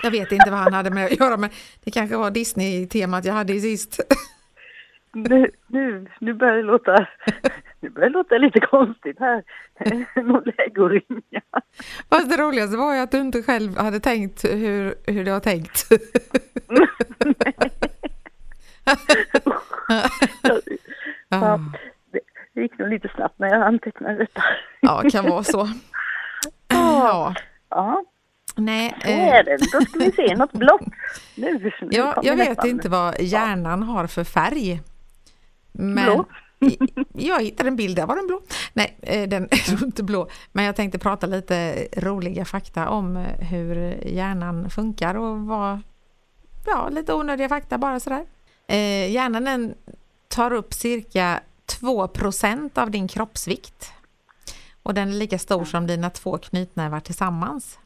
Jag 0.02 0.10
vet 0.10 0.32
inte 0.32 0.50
vad 0.50 0.60
han 0.60 0.72
hade 0.72 0.90
med 0.90 1.04
att 1.04 1.20
göra, 1.20 1.36
men 1.36 1.50
det 1.84 1.90
kanske 1.90 2.16
var 2.16 2.30
Disney-temat 2.30 3.24
jag 3.24 3.34
hade 3.34 3.52
i 3.52 3.60
sist. 3.60 4.00
Nu, 5.12 5.50
nu, 5.66 6.06
nu 6.20 6.34
börjar 6.34 6.56
det 6.56 6.62
låta, 6.62 7.06
nu 7.80 7.90
börjar 7.90 8.08
det 8.08 8.12
låta 8.12 8.38
lite 8.38 8.60
konstigt 8.60 9.18
här. 9.18 9.42
Någon 10.22 10.90
ringa. 10.90 11.42
Fast 12.10 12.30
det 12.30 12.36
roligaste 12.36 12.76
var 12.76 12.94
ju 12.94 13.00
att 13.00 13.10
du 13.10 13.18
inte 13.18 13.42
själv 13.42 13.76
hade 13.76 14.00
tänkt 14.00 14.44
hur, 14.44 14.94
hur 15.06 15.24
det 15.24 15.32
var 15.32 15.40
tänkt. 15.40 15.86
Ja, 21.28 21.60
det, 22.12 22.20
det 22.54 22.60
gick 22.60 22.78
nog 22.78 22.88
lite 22.88 23.08
snabbt 23.14 23.38
när 23.38 23.48
jag 23.48 23.62
antecknade 23.62 24.16
detta. 24.18 24.42
Ja, 24.80 25.02
kan 25.12 25.24
vara 25.24 25.44
så. 25.44 25.68
Ja, 26.68 27.34
Ja, 27.70 28.04
nej. 28.56 28.94
så 29.02 29.08
eh, 29.08 29.28
är 29.28 29.44
det. 29.44 29.56
Då 29.72 29.80
ska 29.80 29.98
vi 29.98 30.12
se 30.12 30.36
något 30.36 30.52
blått. 30.52 30.80
Nu, 31.34 31.58
nu 31.58 31.72
Ja, 31.90 32.20
jag 32.22 32.36
vet 32.36 32.48
nästan- 32.48 32.68
inte 32.68 32.88
vad 32.88 33.20
hjärnan 33.20 33.82
har 33.82 34.06
för 34.06 34.24
färg. 34.24 34.80
Men 35.72 36.04
Blå. 36.04 36.24
jag 37.12 37.42
hittade 37.42 37.68
en 37.68 37.76
bild, 37.76 37.96
där 37.96 38.06
var 38.06 38.16
den 38.16 38.26
blå. 38.26 38.40
Nej, 38.72 38.96
eh, 39.02 39.28
den 39.28 39.44
är 39.50 39.84
inte 39.84 40.02
blå. 40.02 40.28
Men 40.52 40.64
jag 40.64 40.76
tänkte 40.76 40.98
prata 40.98 41.26
lite 41.26 41.88
roliga 41.96 42.44
fakta 42.44 42.88
om 42.88 43.16
eh, 43.16 43.46
hur 43.48 43.76
hjärnan 44.06 44.70
funkar 44.70 45.14
och 45.14 45.38
vad, 45.40 45.80
ja, 46.66 46.88
lite 46.88 47.14
onödiga 47.14 47.48
fakta 47.48 47.78
bara 47.78 48.00
sådär. 48.00 48.24
Eh, 48.68 49.10
Hjärnan 49.10 49.74
tar 50.28 50.52
upp 50.52 50.74
cirka 50.74 51.40
2% 51.80 52.78
av 52.78 52.90
din 52.90 53.08
kroppsvikt. 53.08 53.92
Och 54.82 54.94
den 54.94 55.08
är 55.08 55.12
lika 55.12 55.38
stor 55.38 55.64
som 55.64 55.86
dina 55.86 56.10
två 56.10 56.38
knytnävar 56.38 57.00
tillsammans. 57.00 57.78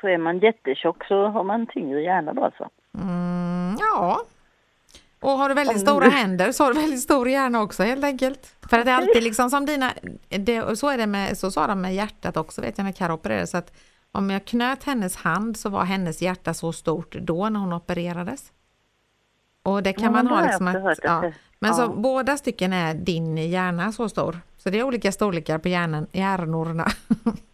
Så 0.00 0.08
är 0.08 0.18
man 0.18 0.38
jättetjock 0.38 1.04
så 1.04 1.26
har 1.26 1.44
man 1.44 1.66
tyngre 1.66 2.02
hjärna 2.02 2.32
då 2.32 2.44
alltså. 2.44 2.68
Mm, 2.94 3.76
ja. 3.80 4.20
Och 5.20 5.30
har 5.30 5.48
du 5.48 5.54
väldigt 5.54 5.80
stora 5.80 6.08
händer 6.08 6.52
så 6.52 6.64
har 6.64 6.74
du 6.74 6.80
väldigt 6.80 7.00
stor 7.00 7.28
hjärna 7.28 7.62
också 7.62 7.82
helt 7.82 8.04
enkelt. 8.04 8.56
För 8.70 8.78
att 8.78 8.84
det 8.84 8.90
är 8.90 8.96
alltid 8.96 9.22
liksom 9.22 9.50
som 9.50 9.66
dina, 9.66 9.92
det, 10.28 10.78
så 10.78 10.88
är 10.88 10.98
det 10.98 11.06
med, 11.06 11.38
så 11.38 11.50
sa 11.50 11.66
de 11.66 11.80
med 11.80 11.94
hjärtat 11.94 12.36
också 12.36 12.60
vet 12.60 12.78
jag 12.78 12.84
när 12.84 12.92
Karo 12.92 13.12
opererade 13.12 13.46
så 13.46 13.56
att 13.56 13.72
om 14.12 14.30
jag 14.30 14.44
knöt 14.44 14.84
hennes 14.84 15.16
hand 15.16 15.56
så 15.56 15.68
var 15.68 15.84
hennes 15.84 16.22
hjärta 16.22 16.54
så 16.54 16.72
stort 16.72 17.14
då 17.20 17.48
när 17.48 17.60
hon 17.60 17.72
opererades. 17.72 18.52
Och 19.62 19.82
det 19.82 19.92
kan 19.92 20.04
Ja, 20.04 20.10
man 20.10 20.26
ha 20.26 20.46
liksom 20.46 20.68
att, 20.68 20.98
ja. 21.02 21.32
Men 21.58 21.74
så 21.74 21.82
ja. 21.82 21.88
båda 21.88 22.36
stycken 22.36 22.72
är 22.72 22.94
din 22.94 23.36
hjärna 23.36 23.92
så 23.92 24.08
stor. 24.08 24.40
Så 24.56 24.70
det 24.70 24.78
är 24.78 24.82
olika 24.82 25.12
storlekar 25.12 25.58
på 25.58 25.68
hjärnan, 25.68 26.06
hjärnorna. 26.12 26.86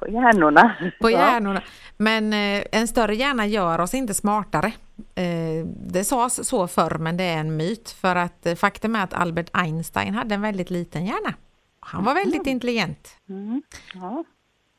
På 0.00 0.08
hjärnorna. 0.08 0.76
På 1.00 1.10
hjärnorna. 1.10 1.62
Men 1.96 2.32
eh, 2.32 2.64
en 2.72 2.88
större 2.88 3.14
hjärna 3.14 3.46
gör 3.46 3.78
oss 3.80 3.94
inte 3.94 4.14
smartare. 4.14 4.72
Eh, 5.14 5.66
det 5.66 6.04
sades 6.04 6.48
så 6.48 6.66
förr, 6.66 6.98
men 6.98 7.16
det 7.16 7.24
är 7.24 7.38
en 7.38 7.56
myt. 7.56 7.90
För 7.90 8.16
att 8.16 8.46
eh, 8.46 8.54
faktum 8.54 8.96
är 8.96 9.04
att 9.04 9.14
Albert 9.14 9.50
Einstein 9.52 10.14
hade 10.14 10.34
en 10.34 10.42
väldigt 10.42 10.70
liten 10.70 11.06
hjärna. 11.06 11.34
Han 11.80 12.04
var 12.04 12.14
väldigt 12.14 12.46
intelligent. 12.46 13.16
Mm. 13.28 13.62
Ja. 13.94 14.24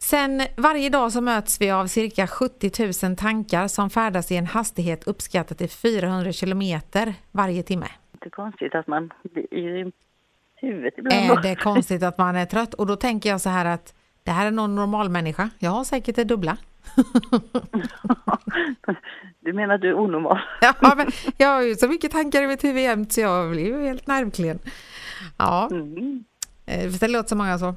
Sen 0.04 0.42
varje 0.58 0.90
dag 0.90 1.12
så 1.12 1.22
möts 1.22 1.62
vi 1.62 1.72
av 1.72 1.88
cirka 1.88 2.28
70 2.28 3.08
000 3.08 3.16
tankar 3.16 3.68
som 3.68 3.90
färdas 3.90 4.32
i 4.32 4.38
en 4.38 4.46
hastighet 4.46 5.08
uppskattat 5.08 5.58
till 5.58 5.70
400 5.70 6.32
kilometer 6.32 7.14
varje 7.32 7.64
timme. 7.64 7.88
Inte 8.14 8.30
konstigt 8.30 8.76
att 8.76 8.88
man 8.88 9.14
blir 9.24 9.54
i 9.54 9.92
huvudet 10.56 10.94
ibland. 10.98 11.32
Är 11.32 11.42
det 11.42 11.56
konstigt 11.56 12.04
att 12.04 12.18
man 12.18 12.36
är 12.36 12.46
trött? 12.46 12.74
Och 12.74 12.88
då 12.88 12.96
tänker 12.96 13.30
jag 13.30 13.42
så 13.42 13.50
här 13.50 13.66
att 13.66 13.94
det 14.24 14.32
här 14.32 14.46
är 14.48 14.52
någon 14.52 14.76
normal 14.76 15.10
människa. 15.10 15.50
Jag 15.60 15.72
har 15.72 15.84
säkert 15.84 16.16
det 16.16 16.24
dubbla. 16.24 16.58
Du 19.44 19.54
menar 19.54 19.76
att 19.76 19.82
du 19.82 19.90
är 19.90 20.00
onormal? 20.00 20.40
Ja, 20.62 20.94
men 20.98 21.08
jag 21.38 21.48
har 21.48 21.62
ju 21.62 21.76
så 21.76 21.88
mycket 21.88 22.12
tankar 22.12 22.42
i 22.42 22.48
mitt 22.48 22.64
huvud 22.64 22.84
jämt 22.84 23.14
så 23.14 23.22
jag 23.22 23.52
blir 23.52 23.66
ju 23.66 23.86
helt 23.88 24.08
nervklen. 24.08 24.60
Ja, 25.38 25.68
Mm. 25.72 26.24
eh, 26.66 26.92
det 26.92 27.08
låter 27.08 27.30
så 27.30 27.36
många 27.36 27.60
så. 27.60 27.76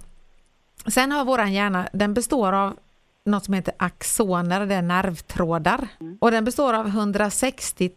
Sen 0.87 1.13
har 1.13 1.25
våran 1.25 1.53
hjärna, 1.53 1.89
den 1.93 2.15
består 2.15 2.53
av 2.53 2.77
något 3.25 3.45
som 3.45 3.55
heter 3.55 3.75
axoner, 3.77 4.67
det 4.67 4.75
är 4.75 4.83
nervtrådar. 4.83 5.89
Och 6.21 6.31
den 6.31 6.45
består 6.45 6.75
av 6.75 6.87
160 6.87 7.91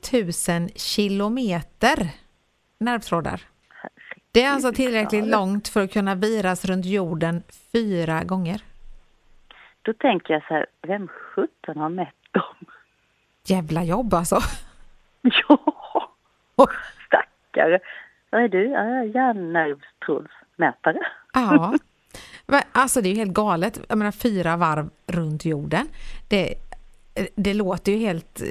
000 0.50 0.70
kilometer 0.76 2.10
nervtrådar. 2.80 3.42
Det 4.38 4.44
är 4.44 4.52
alltså 4.52 4.72
tillräckligt 4.72 5.28
långt 5.28 5.68
för 5.68 5.84
att 5.84 5.94
kunna 5.94 6.16
viras 6.16 6.66
runt 6.66 6.86
jorden 6.86 7.44
fyra 7.72 8.24
gånger. 8.24 8.62
Då 9.82 9.94
tänker 9.94 10.34
jag 10.34 10.44
så 10.48 10.54
här, 10.54 10.66
vem 10.88 11.08
sjutton 11.08 11.78
har 11.78 11.90
mätt 11.90 12.16
dem? 12.32 12.56
Jävla 13.46 13.84
jobb 13.84 14.14
alltså. 14.14 14.40
Ja, 16.56 16.68
stackare. 17.08 17.80
Vad 18.30 18.44
är 18.44 18.48
du? 18.48 18.70
Hjärnnervstrådsmätare. 19.14 21.00
Ja, 21.34 21.74
Men 22.46 22.62
alltså 22.72 23.02
det 23.02 23.10
är 23.10 23.12
ju 23.12 23.18
helt 23.18 23.34
galet. 23.34 23.80
Jag 23.90 23.98
menar 23.98 24.12
fyra 24.12 24.58
varv 24.58 24.90
runt 25.08 25.46
jorden. 25.46 25.88
Det, 26.30 26.54
det 27.36 27.54
låter 27.54 27.92
ju 27.92 27.98
helt 27.98 28.42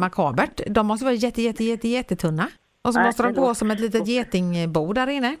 makabert. 0.00 0.60
De 0.66 0.86
måste 0.86 1.04
vara 1.04 1.14
jätte, 1.14 1.42
jätte, 1.42 1.64
jätte, 1.64 1.88
jättetunna. 1.88 2.48
Och 2.82 2.92
så 2.92 2.98
Nej, 2.98 3.08
måste 3.08 3.22
de 3.22 3.32
gå 3.34 3.54
som 3.54 3.70
ett 3.70 3.80
litet 3.80 4.06
getingbo 4.06 4.92
där 4.92 5.06
inne. 5.06 5.36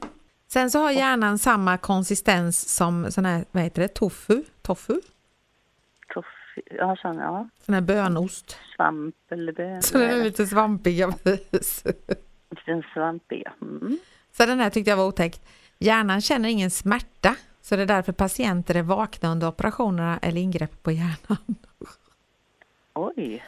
Sen 0.48 0.70
så 0.70 0.78
har 0.78 0.90
hjärnan 0.90 1.38
samma 1.38 1.78
konsistens 1.78 2.74
som 2.76 3.10
sån 3.10 3.24
här, 3.24 3.44
vad 3.50 3.62
heter 3.62 3.82
det, 3.82 3.88
tofu? 3.88 4.42
Tofu? 4.62 5.00
Toff, 6.14 6.26
ja, 6.70 6.96
sån, 7.02 7.16
ja, 7.16 7.48
Sån 7.66 7.74
här 7.74 7.82
bönost. 7.82 8.58
svamp 8.76 9.14
eller 9.30 9.52
bön. 9.52 9.82
Så 9.82 9.98
den 9.98 10.10
är 10.10 10.24
lite 10.24 10.46
svampig. 10.46 10.98
ja, 10.98 11.12
precis. 11.22 11.84
En 12.66 12.82
svampig, 12.94 13.42
ja. 13.44 13.52
mm. 13.62 13.98
Så 14.32 14.46
den 14.46 14.60
här 14.60 14.70
tyckte 14.70 14.90
jag 14.90 14.96
var 14.96 15.06
otäckt. 15.06 15.42
Hjärnan 15.78 16.20
känner 16.20 16.48
ingen 16.48 16.70
smärta. 16.70 17.34
Så 17.62 17.76
det 17.76 17.82
är 17.82 17.86
därför 17.86 18.12
patienter 18.12 18.74
är 18.74 18.82
vakna 18.82 19.32
under 19.32 19.48
operationerna 19.48 20.18
eller 20.22 20.40
ingrepp 20.40 20.82
på 20.82 20.90
hjärnan. 20.92 21.56
Oj, 23.02 23.44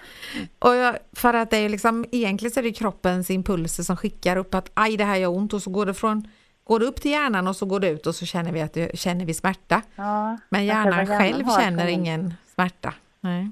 Och 0.59 0.75
jag, 0.75 0.97
för 1.13 1.35
att 1.35 1.51
det 1.51 1.57
är 1.57 1.69
liksom, 1.69 2.05
egentligen 2.13 2.51
så 2.51 2.61
är 2.61 2.65
det 2.65 2.73
kroppens 2.73 3.31
impulser 3.31 3.83
som 3.83 3.97
skickar 3.97 4.37
upp 4.37 4.55
att 4.55 4.71
aj 4.75 4.97
det 4.97 5.05
här 5.05 5.17
gör 5.17 5.29
ont 5.29 5.53
och 5.53 5.63
så 5.63 5.71
går 5.71 5.87
det 5.87 5.95
från 5.95 6.29
går 6.65 6.81
det 6.81 6.87
upp 6.87 7.01
till 7.01 7.11
hjärnan 7.11 7.49
och 7.49 7.57
så 7.57 7.67
går 7.67 7.81
det 7.81 7.91
ut 7.91 8.07
och 8.07 8.15
så 8.15 8.27
känner 8.27 8.53
vi, 8.53 8.61
att 8.63 8.99
känner 8.99 9.25
vi 9.25 9.35
smärta. 9.35 9.83
Ja, 9.97 10.39
Men 10.49 10.65
hjärnan 10.65 11.07
hjärnan 11.07 11.19
själv 11.19 11.45
har 11.45 11.61
känner 11.61 11.87
ingen 11.87 12.35
smärta. 12.47 12.95
Nej. 13.21 13.51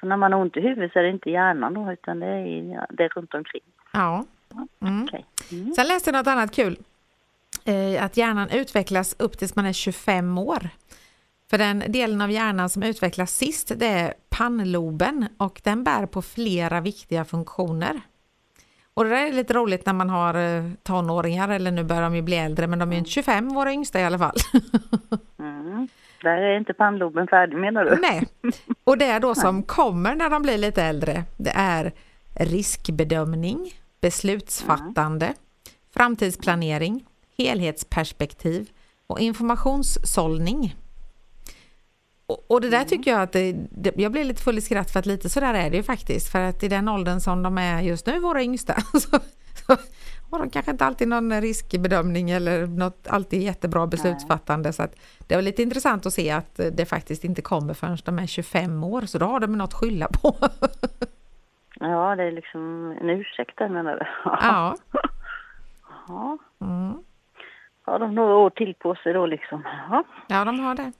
Så 0.00 0.06
när 0.06 0.16
man 0.16 0.32
har 0.32 0.40
ont 0.40 0.56
i 0.56 0.60
huvudet 0.60 0.92
så 0.92 0.98
är 0.98 1.02
det 1.02 1.10
inte 1.10 1.30
hjärnan 1.30 1.74
då, 1.74 1.92
utan 1.92 2.20
det 2.20 2.26
är, 2.26 2.86
det 2.90 3.04
är 3.04 3.08
runt 3.08 3.34
omkring. 3.34 3.62
Ja. 3.92 4.24
Mm. 4.82 5.04
Okej. 5.04 5.24
Mm. 5.52 5.72
Sen 5.74 5.86
läste 5.86 6.10
jag 6.10 6.18
något 6.18 6.26
annat 6.26 6.54
kul. 6.54 6.76
Eh, 7.64 8.04
att 8.04 8.16
hjärnan 8.16 8.50
utvecklas 8.50 9.16
upp 9.18 9.38
tills 9.38 9.56
man 9.56 9.66
är 9.66 9.72
25 9.72 10.38
år. 10.38 10.68
För 11.54 11.58
den 11.58 11.84
delen 11.88 12.20
av 12.20 12.30
hjärnan 12.30 12.68
som 12.68 12.82
utvecklas 12.82 13.36
sist 13.36 13.72
det 13.76 13.86
är 13.86 14.14
pannloben 14.28 15.28
och 15.38 15.60
den 15.64 15.84
bär 15.84 16.06
på 16.06 16.22
flera 16.22 16.80
viktiga 16.80 17.24
funktioner. 17.24 18.00
Och 18.94 19.04
det 19.04 19.10
där 19.10 19.26
är 19.26 19.32
lite 19.32 19.54
roligt 19.54 19.86
när 19.86 19.92
man 19.92 20.10
har 20.10 20.34
eh, 20.34 20.64
tonåringar, 20.82 21.48
eller 21.48 21.70
nu 21.70 21.84
börjar 21.84 22.02
de 22.02 22.16
ju 22.16 22.22
bli 22.22 22.36
äldre, 22.36 22.66
men 22.66 22.78
de 22.78 22.88
är 22.88 22.92
ju 22.92 22.98
inte 22.98 23.10
25, 23.10 23.48
våra 23.48 23.72
yngsta 23.72 24.00
i 24.00 24.04
alla 24.04 24.18
fall. 24.18 24.36
Mm. 25.38 25.88
Där 26.22 26.38
är 26.38 26.56
inte 26.56 26.74
pannloben 26.74 27.26
färdig 27.26 27.56
menar 27.56 27.84
du? 27.84 27.98
Nej, 28.00 28.26
och 28.84 28.98
det 28.98 29.18
då 29.18 29.34
som 29.44 29.62
kommer 29.62 30.14
när 30.14 30.30
de 30.30 30.42
blir 30.42 30.58
lite 30.58 30.82
äldre, 30.82 31.24
det 31.36 31.52
är 31.54 31.92
riskbedömning, 32.40 33.72
beslutsfattande, 34.00 35.34
framtidsplanering, 35.94 37.04
helhetsperspektiv 37.38 38.70
och 39.06 39.20
informationssållning. 39.20 40.74
Och, 42.26 42.44
och 42.48 42.60
det 42.60 42.70
där 42.70 42.84
tycker 42.84 43.10
jag 43.10 43.22
att 43.22 43.32
det, 43.32 43.52
det, 43.70 43.92
jag 43.96 44.12
blir 44.12 44.24
lite 44.24 44.42
full 44.42 44.58
i 44.58 44.60
skratt 44.60 44.90
för 44.90 44.98
att 44.98 45.06
lite 45.06 45.28
så 45.28 45.40
där 45.40 45.54
är 45.54 45.70
det 45.70 45.76
ju 45.76 45.82
faktiskt. 45.82 46.32
För 46.32 46.40
att 46.40 46.62
i 46.62 46.68
den 46.68 46.88
åldern 46.88 47.20
som 47.20 47.42
de 47.42 47.58
är 47.58 47.80
just 47.80 48.06
nu, 48.06 48.18
våra 48.18 48.42
yngsta, 48.42 48.74
så, 48.92 49.18
så 49.66 49.76
har 50.30 50.38
de 50.38 50.50
kanske 50.50 50.70
inte 50.70 50.84
alltid 50.84 51.08
någon 51.08 51.40
riskbedömning 51.40 52.30
eller 52.30 52.66
något 52.66 53.06
alltid 53.10 53.42
jättebra 53.42 53.86
beslutsfattande. 53.86 54.72
Så 54.72 54.82
att 54.82 54.94
det 55.28 55.34
var 55.34 55.42
lite 55.42 55.62
intressant 55.62 56.06
att 56.06 56.12
se 56.12 56.30
att 56.30 56.60
det 56.72 56.86
faktiskt 56.86 57.24
inte 57.24 57.42
kommer 57.42 57.74
förrän 57.74 57.98
de 58.04 58.18
är 58.18 58.26
25 58.26 58.84
år, 58.84 59.02
så 59.02 59.18
då 59.18 59.26
har 59.26 59.40
de 59.40 59.58
något 59.58 59.68
att 59.68 59.80
skylla 59.80 60.08
på. 60.22 60.36
Ja, 61.80 62.16
det 62.16 62.22
är 62.22 62.32
liksom 62.32 62.92
en 63.00 63.10
ursäkt 63.10 63.58
där 63.58 63.68
menar 63.68 63.96
du? 63.96 64.06
ja. 64.24 64.76
Ja. 66.08 66.38
Mm. 66.60 67.02
Har 67.82 67.98
de 67.98 68.14
några 68.14 68.34
år 68.34 68.50
till 68.50 68.74
på 68.74 68.94
sig 68.94 69.12
då 69.12 69.26
liksom? 69.26 69.62
Ja. 69.90 70.04
ja, 70.28 70.44
de 70.44 70.60
har 70.60 70.74
det. 70.74 70.92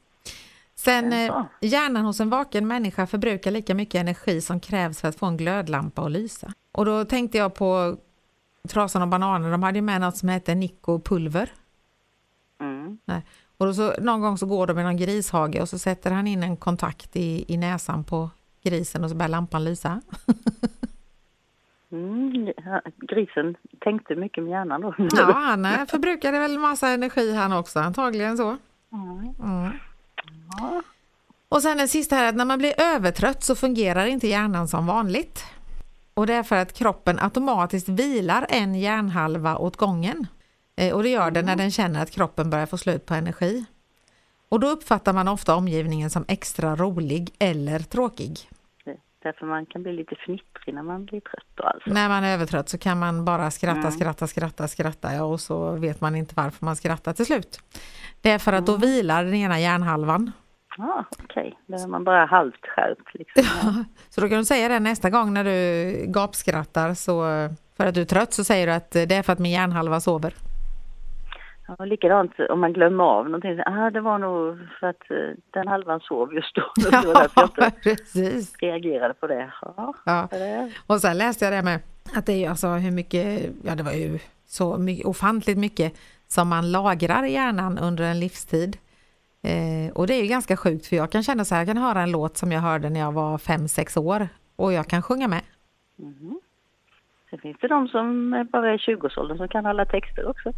Sen 0.85 1.13
eh, 1.13 1.45
hjärnan 1.61 2.05
hos 2.05 2.21
en 2.21 2.31
vaken 2.31 2.67
människa 2.67 3.07
förbrukar 3.07 3.51
lika 3.51 3.75
mycket 3.75 4.01
energi 4.01 4.41
som 4.41 4.61
krävs 4.61 5.01
för 5.01 5.09
att 5.09 5.17
få 5.17 5.27
en 5.27 5.37
glödlampa 5.37 6.03
att 6.03 6.11
lysa. 6.11 6.53
Och 6.73 6.85
då 6.85 7.05
tänkte 7.05 7.39
jag 7.39 7.55
på 7.55 7.97
Trasan 8.69 9.03
och 9.03 9.09
bananer, 9.09 9.51
de 9.51 9.63
hade 9.63 9.79
ju 9.79 9.83
med 9.83 10.01
något 10.01 10.17
som 10.17 10.29
hette 10.29 10.55
Nico 10.55 11.01
pulver. 11.01 11.53
Mm. 12.61 12.99
Nej. 13.05 13.23
Och 13.57 13.67
då 13.67 13.75
så, 13.75 13.93
någon 14.01 14.21
gång 14.21 14.39
så 14.39 14.47
går 14.47 14.67
de 14.67 14.79
i 14.79 14.83
någon 14.83 14.97
grishage 14.97 15.61
och 15.61 15.69
så 15.69 15.79
sätter 15.79 16.11
han 16.11 16.27
in 16.27 16.43
en 16.43 16.57
kontakt 16.57 17.17
i, 17.17 17.45
i 17.49 17.57
näsan 17.57 18.05
på 18.05 18.31
grisen 18.63 19.05
och 19.05 19.11
så 19.11 19.17
börjar 19.17 19.29
lampan 19.29 19.65
lysa. 19.65 20.01
Mm. 21.93 22.53
Grisen 22.97 23.57
tänkte 23.81 24.15
mycket 24.15 24.45
med 24.45 24.51
hjärnan 24.51 24.81
då. 24.81 24.95
Ja, 24.99 25.33
han 25.33 25.65
eh, 25.65 25.87
förbrukade 25.87 26.39
väl 26.39 26.59
massa 26.59 26.89
energi 26.89 27.35
han 27.35 27.53
också, 27.53 27.79
antagligen 27.79 28.37
så. 28.37 28.57
Mm. 28.93 29.73
Mm. 30.61 30.75
Ja. 30.75 30.83
Och 31.49 31.63
sen 31.63 31.77
den 31.79 31.89
sista 31.89 32.17
här, 32.17 32.29
att 32.29 32.35
när 32.37 32.45
man 32.45 32.59
blir 32.59 32.75
övertrött 32.81 33.43
så 33.45 33.55
fungerar 33.55 34.07
inte 34.07 34.29
hjärnan 34.29 34.69
som 34.69 34.87
vanligt. 34.87 35.45
Och 36.15 36.27
det 36.27 36.35
är 36.35 36.43
för 36.43 36.57
att 36.57 36.73
kroppen 36.73 37.19
automatiskt 37.21 37.89
vilar 37.89 38.47
en 38.49 38.75
hjärnhalva 38.75 39.57
åt 39.57 39.77
gången. 39.77 40.27
Eh, 40.77 40.95
Och 40.95 41.03
det 41.03 41.09
gör 41.09 41.31
den 41.31 41.47
när 41.47 41.57
den 41.57 41.71
känner 41.71 42.03
att 42.03 42.11
kroppen 42.11 42.51
börjar 42.51 42.67
få 42.67 42.79
slut 42.79 43.07
på 43.07 43.15
energi. 43.15 43.65
Och 44.49 44.61
då 44.61 44.67
uppfattar 44.69 45.13
man 45.13 45.29
ofta 45.29 45.55
omgivningen 45.55 46.11
som 46.11 46.25
extra 46.29 46.77
rolig 46.77 47.35
eller 47.39 47.79
tråkig. 47.79 48.39
Därför 49.23 49.47
man 49.47 49.67
kan 49.67 49.83
bli 49.83 49.93
lite 49.93 50.15
fnittrig 50.27 50.75
när 50.75 50.83
man 50.83 51.05
blir 51.05 51.21
trött 51.21 51.47
då 51.55 51.63
alltså. 51.63 51.91
När 51.91 52.09
man 52.09 52.25
är 52.25 52.35
övertrött 52.35 52.69
så 52.69 52.79
kan 52.79 52.99
man 52.99 53.25
bara 53.25 53.51
skratta, 53.51 53.79
Mm. 53.81 53.93
skratta, 53.93 54.27
skratta, 54.27 54.69
skratta 54.69 55.15
ja, 55.15 55.23
och 55.23 55.41
så 55.41 55.71
vet 55.73 56.01
man 56.01 56.15
inte 56.17 56.35
varför 56.37 56.65
man 56.65 56.77
skrattar 56.77 57.13
till 57.13 57.27
slut. 57.27 57.61
Det 58.21 58.31
är 58.31 58.39
för 58.39 58.53
att 58.53 58.67
då 58.67 58.77
vilar 58.77 59.25
den 59.25 59.35
ena 59.35 59.61
hjärnhalvan. 59.61 60.33
Ja, 60.79 61.05
okej. 61.25 61.59
Då 61.67 61.77
är 61.77 61.87
man 61.89 62.05
bara 62.05 62.25
halvt 62.25 62.67
skärpt 62.67 63.15
liksom. 63.15 63.43
Ja. 63.63 63.85
Så 64.11 64.21
då 64.21 64.29
kan 64.29 64.39
du 64.39 64.45
säga 64.45 64.69
det 64.69 64.81
nästa 64.81 65.11
gång 65.11 65.33
när 65.35 65.45
du 65.45 65.93
gapskrattar 66.07 66.95
så 66.95 67.23
för 67.77 67.87
att 67.87 67.95
du 67.95 68.01
är 68.01 68.05
trött 68.05 68.33
så 68.33 68.45
säger 68.45 68.67
du 68.67 68.73
att 68.73 68.91
det 68.91 69.13
är 69.13 69.23
för 69.23 69.33
att 69.33 69.39
min 69.39 69.53
hjärnhalva 69.53 70.01
sover. 70.01 70.35
Ja, 71.69 71.75
och 71.79 71.87
likadant 71.87 72.33
om 72.51 72.61
man 72.61 72.73
glömmer 72.73 73.05
av 73.05 73.25
någonting. 73.25 73.61
Ah, 73.67 73.91
det 73.91 74.01
var 74.01 74.19
nog 74.19 74.59
för 74.81 74.87
att 74.87 75.11
eh, 75.11 75.17
den 75.51 75.69
halvan 75.69 76.01
sov 76.01 76.35
just 76.35 76.55
då. 76.55 76.63
Det 76.91 77.07
var 77.07 77.15
därför 77.15 77.41
jag 77.41 77.51
Ja, 77.57 77.65
inte 77.67 77.81
precis. 77.83 78.57
reagerade 78.59 79.15
på 79.15 79.27
det. 79.27 79.53
Ja, 79.63 79.95
Ja. 80.05 80.29
det 80.31 80.73
Och 80.87 81.01
sen 81.01 81.19
läste 81.19 81.45
jag 81.45 81.55
det 81.55 81.63
med 81.63 81.81
att 82.15 82.27
det 82.27 82.33
är 82.33 82.37
ju 82.39 82.47
alltså 82.47 82.69
hur 82.69 82.91
mycket, 82.91 83.43
ja 83.65 83.75
det 83.75 83.83
var 83.83 83.93
ju 83.93 84.19
så 84.47 84.77
mycket, 84.79 85.07
ofantligt 85.07 85.59
mycket 85.59 85.93
som 86.29 86.49
man 86.49 86.73
lagrar 86.73 87.23
i 87.25 87.33
hjärnan 87.33 87.79
under 87.79 88.05
en 88.05 88.21
livstid. 88.21 88.77
Eh, 89.45 89.93
och 89.93 90.07
det 90.07 90.15
är 90.15 90.23
ju 90.23 90.29
ganska 90.29 90.57
sjukt 90.57 90.87
för 90.87 90.97
jag 90.97 91.11
kan 91.11 91.23
känna 91.23 91.45
så 91.45 91.55
här, 91.55 91.61
jag 91.61 91.69
kan 91.69 91.83
höra 91.83 92.03
en 92.03 92.11
låt 92.11 92.37
som 92.37 92.53
jag 92.53 92.61
hörde 92.61 92.91
när 92.91 93.01
jag 93.01 93.13
var 93.13 93.39
fem 93.39 93.69
sex 93.69 93.97
år 93.97 94.29
och 94.57 94.73
jag 94.73 94.87
kan 94.89 95.03
sjunga 95.03 95.29
med. 95.29 95.43
Mhm. 95.97 96.41
Sen 97.31 97.39
finns 97.39 97.57
det 97.61 97.69
de 97.69 97.89
som 97.89 98.31
bara 98.53 98.71
är 98.71 98.75
i 98.75 98.77
20-årsåldern 98.77 99.37
som 99.37 99.49
kan 99.49 99.67
alla 99.67 99.85
texter 99.85 100.29
också. 100.29 100.53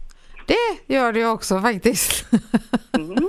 Det 0.47 0.95
gör 0.95 1.13
det 1.13 1.27
också 1.27 1.61
faktiskt. 1.61 2.27
Mm. 2.99 3.29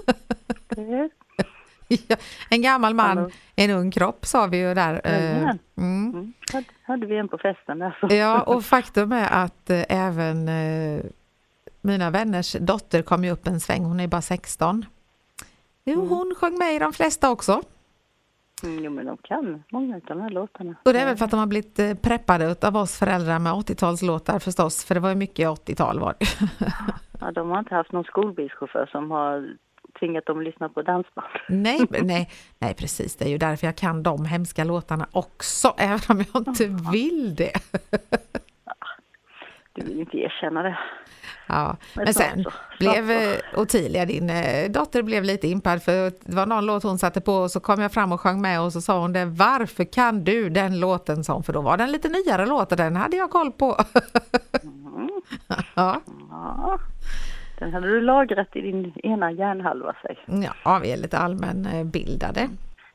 Ja, 1.87 2.15
en 2.49 2.61
gammal 2.61 2.93
man, 2.93 3.17
Hallå. 3.17 3.29
en 3.55 3.71
ung 3.71 3.91
kropp 3.91 4.25
sa 4.25 4.47
vi 4.47 4.57
ju 4.57 4.73
där. 4.73 5.01
Eh. 5.03 5.41
Mm. 5.41 5.57
mm. 5.77 6.33
hade, 6.53 6.65
hade 6.83 7.05
vi 7.05 7.17
en 7.17 7.27
på 7.27 7.37
festen 7.37 7.79
där. 7.79 7.97
Så. 8.01 8.15
Ja, 8.15 8.41
och 8.41 8.63
faktum 8.63 9.11
är 9.11 9.27
att 9.31 9.69
eh, 9.69 9.83
även 9.89 10.47
eh, 10.47 11.01
mina 11.81 12.09
vänners 12.09 12.55
dotter 12.59 13.01
kom 13.01 13.23
ju 13.23 13.31
upp 13.31 13.47
en 13.47 13.59
sväng, 13.59 13.83
hon 13.83 13.99
är 13.99 14.07
bara 14.07 14.21
16. 14.21 14.85
Jo, 15.89 15.93
Mm. 15.99 16.09
hon 16.09 16.33
sjöng 16.37 16.57
med 16.57 16.75
i 16.75 16.79
de 16.79 16.93
flesta 16.93 17.29
också. 17.31 17.61
Mm, 18.63 18.83
jo, 18.83 18.91
men 18.91 19.05
de 19.05 19.17
kan 19.17 19.63
många 19.71 19.95
av 19.95 20.01
de 20.07 20.21
här 20.21 20.29
låtarna. 20.29 20.75
Och 20.85 20.93
det 20.93 20.99
är 20.99 21.05
väl 21.05 21.17
för 21.17 21.25
att 21.25 21.31
de 21.31 21.39
har 21.39 21.47
blivit 21.47 21.79
eh, 21.79 21.93
preppade 21.93 22.55
av 22.61 22.77
oss 22.77 22.97
föräldrar 22.99 23.39
med 23.39 23.53
80-talslåtar 23.53 24.39
förstås, 24.39 24.83
för 24.85 24.95
det 24.95 25.01
var 25.01 25.09
ju 25.09 25.15
mycket 25.15 25.47
80-tal 25.49 25.99
var 25.99 26.15
det. 26.19 26.25
Ja, 27.19 27.31
de 27.31 27.49
har 27.49 27.59
inte 27.59 27.75
haft 27.75 27.91
någon 27.91 28.03
skolbilschaufför 28.03 28.85
som 28.91 29.11
har 29.11 29.49
tvingat 29.99 30.25
dem 30.25 30.37
att 30.39 30.43
lyssna 30.45 30.69
på 30.69 30.81
dansband. 30.81 31.27
nej, 31.49 31.79
nej, 31.89 32.29
nej, 32.59 32.73
precis, 32.73 33.15
det 33.15 33.25
är 33.25 33.29
ju 33.29 33.37
därför 33.37 33.67
jag 33.67 33.75
kan 33.75 34.03
de 34.03 34.25
hemska 34.25 34.63
låtarna 34.63 35.07
också, 35.11 35.73
även 35.77 35.99
om 36.09 36.23
jag 36.33 36.47
inte 36.47 36.65
vill 36.91 37.35
det. 37.35 37.51
Du 39.77 39.83
vill 39.85 39.99
inte 39.99 40.17
erkänna 40.17 40.63
det. 40.63 40.77
Ja, 41.47 41.75
Men 41.95 42.03
men 42.05 42.13
sen 42.13 42.43
så. 42.43 42.51
blev 42.79 43.05
Snart 43.05 43.53
eh, 43.53 43.61
Ottilia, 43.61 44.05
din 44.05 44.29
eh, 44.29 44.71
dotter, 44.71 45.03
blev 45.03 45.23
lite 45.23 45.47
impad 45.47 45.83
för 45.83 46.11
det 46.29 46.35
var 46.35 46.45
någon 46.45 46.65
låt 46.65 46.83
hon 46.83 46.97
satte 46.97 47.21
på 47.21 47.33
och 47.33 47.51
så 47.51 47.59
kom 47.59 47.81
jag 47.81 47.91
fram 47.91 48.11
och 48.11 48.21
sjöng 48.21 48.41
med 48.41 48.61
och 48.61 48.73
så 48.73 48.81
sa 48.81 48.99
hon 48.99 49.13
det, 49.13 49.25
varför 49.25 49.83
kan 49.83 50.23
du 50.23 50.49
den 50.49 50.79
låten? 50.79 51.23
Hon, 51.27 51.43
för 51.43 51.53
då 51.53 51.61
var 51.61 51.77
den 51.77 51.91
lite 51.91 52.09
nyare 52.09 52.45
låt 52.45 52.71
och 52.71 52.77
den 52.77 52.95
hade 52.95 53.17
jag 53.17 53.29
koll 53.29 53.51
på. 53.51 53.77
Mm. 54.63 55.09
ja, 55.75 56.01
Ja, 56.31 56.79
den 57.59 57.73
hade 57.73 57.87
du 57.87 58.01
lagrat 58.01 58.55
i 58.55 58.61
din 58.61 58.93
ena 59.03 59.31
hjärnhalva 59.31 59.93
sig. 60.01 60.17
ja, 60.65 60.79
vi 60.83 60.91
är 60.91 60.97
lite 60.97 61.17
allmänbildade. 61.17 62.49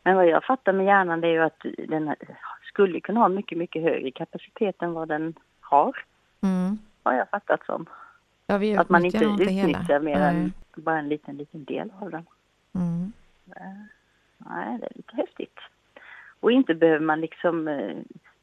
Men 0.04 0.16
vad 0.16 0.26
jag 0.26 0.44
fattar 0.44 0.72
med 0.72 0.86
hjärnan 0.86 1.20
det 1.20 1.26
är 1.26 1.32
ju 1.32 1.42
att 1.42 1.62
den 1.88 2.14
skulle 2.68 3.00
kunna 3.00 3.20
ha 3.20 3.28
mycket, 3.28 3.58
mycket 3.58 3.82
högre 3.82 4.10
kapacitet 4.10 4.82
än 4.82 4.92
vad 4.92 5.08
den 5.08 5.34
har. 5.60 5.92
Mm. 6.42 6.78
Har 7.02 7.12
jag 7.12 7.28
fattat 7.28 7.66
som. 7.66 7.86
Ja, 8.46 8.58
vi 8.58 8.76
Att 8.76 8.88
man 8.88 9.04
inte 9.04 9.24
utnyttjar 9.24 9.52
hela. 9.52 10.00
mer 10.00 10.18
Nej. 10.18 10.36
än 10.36 10.52
bara 10.74 10.98
en 10.98 11.08
liten, 11.08 11.36
liten 11.36 11.64
del 11.64 11.92
av 12.00 12.10
den. 12.10 12.26
Mm. 12.74 13.12
Nej, 14.38 14.78
det 14.78 14.86
är 14.86 14.96
lite 14.96 15.16
häftigt. 15.16 15.58
Och 16.40 16.52
inte 16.52 16.74
behöver 16.74 17.04
man 17.06 17.20
liksom 17.20 17.68
eh, 17.68 17.96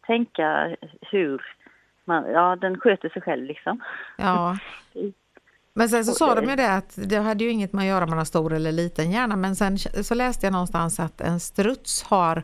tänka 0.05 0.75
hur 1.01 1.41
man, 2.05 2.31
ja 2.31 2.55
den 2.55 2.79
sköter 2.79 3.09
sig 3.09 3.21
själv 3.21 3.43
liksom. 3.43 3.81
Ja. 4.17 4.57
Men 5.73 5.89
sen 5.89 6.05
så 6.05 6.11
sa 6.11 6.35
de 6.35 6.49
ju 6.49 6.55
det 6.55 6.73
att 6.73 6.99
det 7.09 7.17
hade 7.17 7.43
ju 7.43 7.49
inget 7.49 7.73
med 7.73 7.81
att 7.81 7.87
göra 7.87 8.03
om 8.03 8.09
man 8.09 8.17
har 8.17 8.25
stor 8.25 8.53
eller 8.53 8.71
liten 8.71 9.11
hjärna, 9.11 9.35
men 9.35 9.55
sen 9.55 9.77
så 9.77 10.15
läste 10.15 10.45
jag 10.45 10.53
någonstans 10.53 10.99
att 10.99 11.21
en 11.21 11.39
struts 11.39 12.03
har 12.03 12.43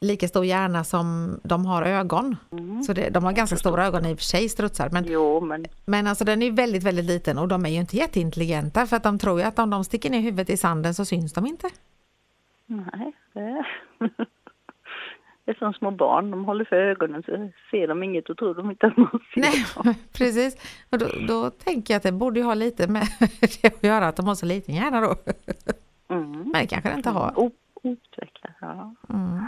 lika 0.00 0.28
stor 0.28 0.44
hjärna 0.44 0.84
som 0.84 1.40
de 1.44 1.66
har 1.66 1.82
ögon. 1.82 2.36
Mm. 2.52 2.82
Så 2.82 2.92
det, 2.92 3.10
de 3.10 3.24
har 3.24 3.32
ganska 3.32 3.56
stora 3.56 3.86
ögon 3.86 4.06
i 4.06 4.14
och 4.14 4.18
för 4.18 4.24
sig 4.24 4.48
strutsar, 4.48 4.88
men, 4.92 5.04
Jo, 5.08 5.40
men 5.40 5.66
men 5.86 6.06
alltså 6.06 6.24
den 6.24 6.42
är 6.42 6.50
väldigt, 6.50 6.82
väldigt 6.84 7.04
liten 7.04 7.38
och 7.38 7.48
de 7.48 7.64
är 7.64 7.68
ju 7.68 7.76
inte 7.76 7.96
jätteintelligenta 7.96 8.86
för 8.86 8.96
att 8.96 9.02
de 9.02 9.18
tror 9.18 9.40
ju 9.40 9.46
att 9.46 9.58
om 9.58 9.70
de 9.70 9.84
sticker 9.84 10.10
ner 10.10 10.20
huvudet 10.20 10.50
i 10.50 10.56
sanden 10.56 10.94
så 10.94 11.04
syns 11.04 11.32
de 11.32 11.46
inte. 11.46 11.68
nej, 12.66 13.12
det, 13.32 13.64
det 15.44 15.58
som 15.58 15.72
små 15.72 15.90
barn. 15.90 16.30
De 16.30 16.44
håller 16.44 16.64
för 16.64 16.76
ögonen 16.76 17.22
så 17.22 17.50
ser 17.70 17.88
de 17.88 18.02
inget 18.02 18.30
och 18.30 18.36
tror 18.36 18.54
de 18.54 18.70
inte 18.70 18.86
att 18.86 18.96
man 18.96 19.20
ser 19.34 19.40
Nej, 19.40 19.64
dem. 19.74 19.94
precis. 20.12 20.56
Och 20.90 20.98
då, 20.98 21.06
då 21.28 21.50
tänker 21.50 21.94
jag 21.94 21.96
att 21.96 22.02
det 22.02 22.12
borde 22.12 22.40
ju 22.40 22.46
ha 22.46 22.54
lite 22.54 22.88
med 22.88 23.06
det 23.62 23.64
att 23.74 23.82
göra 23.82 24.08
att 24.08 24.16
de 24.16 24.26
har 24.26 24.34
så 24.34 24.46
liten 24.46 24.74
hjärna 24.74 25.00
då. 25.00 25.14
Mm. 26.14 26.30
Men 26.30 26.52
det 26.52 26.66
kanske 26.66 26.88
det 26.88 26.96
inte 26.96 27.10
har. 27.10 27.50
Utvecklat, 27.82 28.52
ja. 28.60 28.94
Mm. 29.08 29.44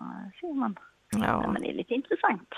Ja. 0.00 0.30
ser 0.40 0.54
man. 0.54 0.78
Ja. 1.10 1.18
Ja. 1.26 1.52
Men 1.52 1.62
det 1.62 1.70
är 1.70 1.74
lite 1.74 1.94
intressant. 1.94 2.54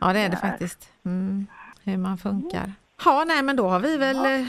ja, 0.00 0.12
det 0.12 0.18
är 0.18 0.28
det 0.28 0.36
faktiskt. 0.36 0.92
Mm. 1.04 1.46
Hur 1.84 1.96
man 1.96 2.18
funkar. 2.18 2.72
Ja, 3.04 3.24
nej, 3.26 3.42
men 3.42 3.56
då 3.56 3.68
har 3.68 3.80
vi 3.80 3.96
väl 3.96 4.16
eh, 4.16 4.46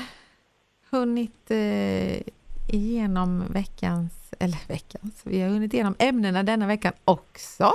hunnit 0.89 1.51
eh, 1.51 2.21
igenom 2.67 3.43
veckans, 3.49 4.33
eller 4.39 4.67
veckans, 4.67 5.21
vi 5.25 5.41
har 5.41 5.49
hunnit 5.49 5.73
igenom 5.73 5.95
ämnena 5.99 6.43
denna 6.43 6.67
veckan 6.67 6.93
också. 7.05 7.71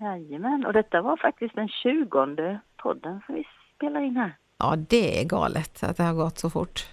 Jajamän, 0.00 0.66
och 0.66 0.72
detta 0.72 1.02
var 1.02 1.16
faktiskt 1.16 1.54
den 1.54 1.68
tjugonde 1.68 2.60
podden 2.76 3.20
som 3.26 3.34
vi 3.34 3.44
spelar 3.76 4.00
in 4.00 4.16
här. 4.16 4.36
Ja, 4.58 4.76
det 4.76 5.20
är 5.20 5.24
galet 5.24 5.82
att 5.82 5.96
det 5.96 6.02
har 6.02 6.14
gått 6.14 6.38
så 6.38 6.50
fort. 6.50 6.86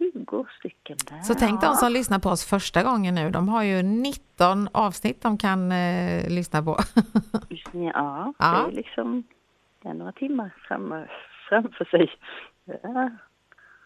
20 0.00 0.46
stycken 0.58 0.96
där. 1.10 1.20
Så 1.22 1.34
tänk 1.34 1.60
de 1.60 1.74
som 1.74 1.92
lyssnar 1.92 2.18
på 2.18 2.28
oss 2.28 2.44
första 2.44 2.82
gången 2.82 3.14
nu, 3.14 3.30
de 3.30 3.48
har 3.48 3.62
ju 3.62 3.82
19 3.82 4.68
avsnitt 4.72 5.22
de 5.22 5.38
kan 5.38 5.72
eh, 5.72 6.28
lyssna 6.30 6.62
på. 6.62 6.78
Ja, 7.72 8.32
Ja. 8.38 8.64
det 8.66 8.72
är 8.72 8.76
liksom 8.76 9.24
det 9.82 9.88
är 9.88 9.94
några 9.94 10.12
timmar 10.12 10.54
fram, 10.68 10.94
framför 11.48 11.84
sig. 11.84 12.10
Ja. 12.82 13.10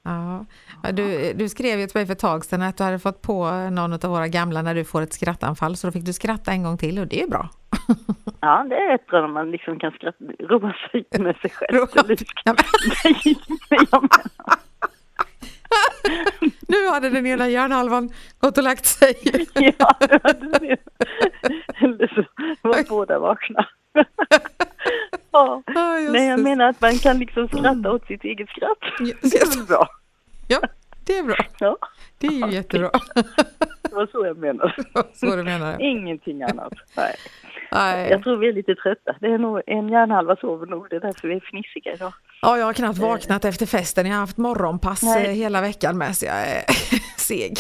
Ja. 0.07 0.45
Du, 0.93 1.33
du 1.33 1.49
skrev 1.49 1.81
ju 1.81 1.87
till 1.87 1.99
mig 1.99 2.07
för 2.07 2.13
ett 2.13 2.19
tag 2.19 2.45
sedan 2.45 2.63
att 2.63 2.77
du 2.77 2.85
hade 2.85 2.99
fått 2.99 3.23
på 3.23 3.51
någon 3.71 3.93
av 3.93 4.01
våra 4.11 4.29
gamla 4.29 4.63
när 4.63 4.75
du 4.75 4.85
får 4.85 5.03
ett 5.03 5.13
skrattanfall, 5.13 5.77
så 5.77 5.87
då 5.87 5.93
fick 5.93 6.05
du 6.05 6.13
skratta 6.13 6.51
en 6.53 6.63
gång 6.63 6.79
till 6.79 6.99
och 6.99 7.07
det 7.07 7.23
är 7.23 7.29
bra. 7.29 7.49
ja, 8.41 8.67
det 8.69 8.75
är 8.77 8.89
rätt 8.93 9.07
bra 9.07 9.21
när 9.21 9.29
man 9.29 9.51
liksom 9.51 9.79
kan 9.79 9.93
skratta, 9.93 10.25
roa 10.41 10.75
sig 10.91 11.05
med 11.21 11.37
sig 11.37 11.51
själv. 11.51 11.79
Ja, 11.79 11.87
men- 12.07 12.17
Nej, 13.05 13.37
men 13.71 13.79
jag 13.91 14.03
menar- 14.03 14.21
Nu 16.69 16.89
hade 16.89 17.11
den 17.11 17.27
ena 17.27 17.49
hjärnhalvan 17.49 18.11
gått 18.39 18.59
och 18.59 18.65
lagt 18.65 18.87
sig. 18.87 19.15
Ja, 19.55 19.95
det 20.01 20.21
var 20.23 20.61
det. 20.61 20.77
Eller 21.85 22.09
så 22.15 22.25
var 22.69 22.89
båda 22.89 23.19
vakna. 23.19 23.67
Ja. 25.31 25.63
Nej, 25.67 26.27
jag 26.29 26.41
menar 26.41 26.69
att 26.69 26.81
man 26.81 26.99
kan 26.99 27.19
liksom 27.19 27.49
skratta 27.49 27.91
åt 27.93 28.07
sitt 28.07 28.25
eget 28.25 28.49
skratt. 28.49 28.79
Det 28.99 29.37
är 29.43 29.67
bra. 29.67 29.89
Ja, 30.49 30.61
det 31.07 31.19
är 31.19 31.23
bra. 31.23 31.37
Ja, 31.59 31.77
Det 32.19 32.27
är 32.27 32.31
ju 32.33 32.51
jättebra. 32.55 32.91
Det 33.95 33.99
var 34.01 34.07
så 34.07 34.27
jag 34.27 34.39
menade. 34.39 34.75
Så 35.13 35.37
du 35.37 35.43
menar. 35.43 35.77
Ingenting 35.81 36.43
annat. 36.43 36.73
Nej. 36.97 37.15
Nej. 37.73 38.11
Jag 38.11 38.23
tror 38.23 38.37
vi 38.37 38.49
är 38.49 38.53
lite 38.53 38.75
trötta. 38.75 39.17
Det 39.21 39.27
är 39.27 39.39
nog 39.39 39.61
en 39.67 39.89
hjärnhalva 39.89 40.37
sover 40.37 40.67
nog. 40.67 40.87
Det 40.91 40.97
är 40.97 41.01
därför 41.01 41.29
vi 41.29 41.35
är 41.35 41.41
fnissiga 41.41 41.93
idag. 41.95 42.13
Ja, 42.43 42.59
jag 42.59 42.67
har 42.67 42.73
knappt 42.73 42.99
vaknat 42.99 43.45
efter 43.45 43.67
festen. 43.67 44.07
Jag 44.07 44.13
har 44.13 44.21
haft 44.21 44.37
morgonpass 44.37 45.03
Nej. 45.03 45.27
eh, 45.27 45.33
hela 45.33 45.61
veckan 45.61 45.99
med 45.99 46.17
så 46.17 46.27
jag 46.27 46.49
är 46.49 46.65
seg. 47.19 47.55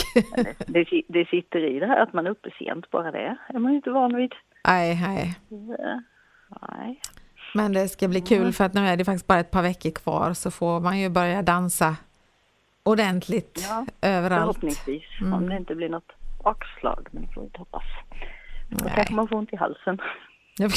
Det, 0.66 0.86
det 1.08 1.28
sitter 1.28 1.76
i 1.76 1.78
det 1.80 1.86
här 1.86 2.02
att 2.02 2.12
man 2.12 2.26
är 2.26 2.30
uppe 2.30 2.50
sent, 2.58 2.90
bara 2.90 3.10
det 3.10 3.36
är 3.48 3.58
man 3.58 3.72
ju 3.72 3.76
inte 3.76 3.90
van 3.90 4.16
vid. 4.16 4.32
Nej, 4.66 5.00
nej. 5.02 5.34
Eh, 5.50 6.00
Nej. 6.68 7.00
Men 7.54 7.72
det 7.72 7.88
ska 7.88 8.08
bli 8.08 8.20
kul 8.20 8.52
för 8.52 8.64
att 8.64 8.74
nu 8.74 8.80
är 8.80 8.96
det 8.96 9.04
faktiskt 9.04 9.26
bara 9.26 9.40
ett 9.40 9.50
par 9.50 9.62
veckor 9.62 9.90
kvar 9.90 10.32
så 10.32 10.50
får 10.50 10.80
man 10.80 10.98
ju 10.98 11.08
börja 11.08 11.42
dansa 11.42 11.96
ordentligt 12.82 13.66
Ja, 13.68 13.86
överallt. 14.08 14.40
Förhoppningsvis. 14.40 15.02
Mm. 15.20 15.32
Om 15.32 15.48
det 15.48 15.56
inte 15.56 15.74
blir 15.74 15.88
något 15.88 16.12
bakslag. 16.44 17.08
Men 17.10 17.22
det 17.22 17.28
får 17.34 17.40
vi 17.40 17.44
inte 17.46 17.58
hoppas. 17.58 17.82
Då 18.68 18.88
kanske 18.88 19.14
man 19.14 19.28
får 19.28 19.36
ont 19.36 19.52
i 19.52 19.56
halsen. 19.56 20.00
Jag 20.58 20.68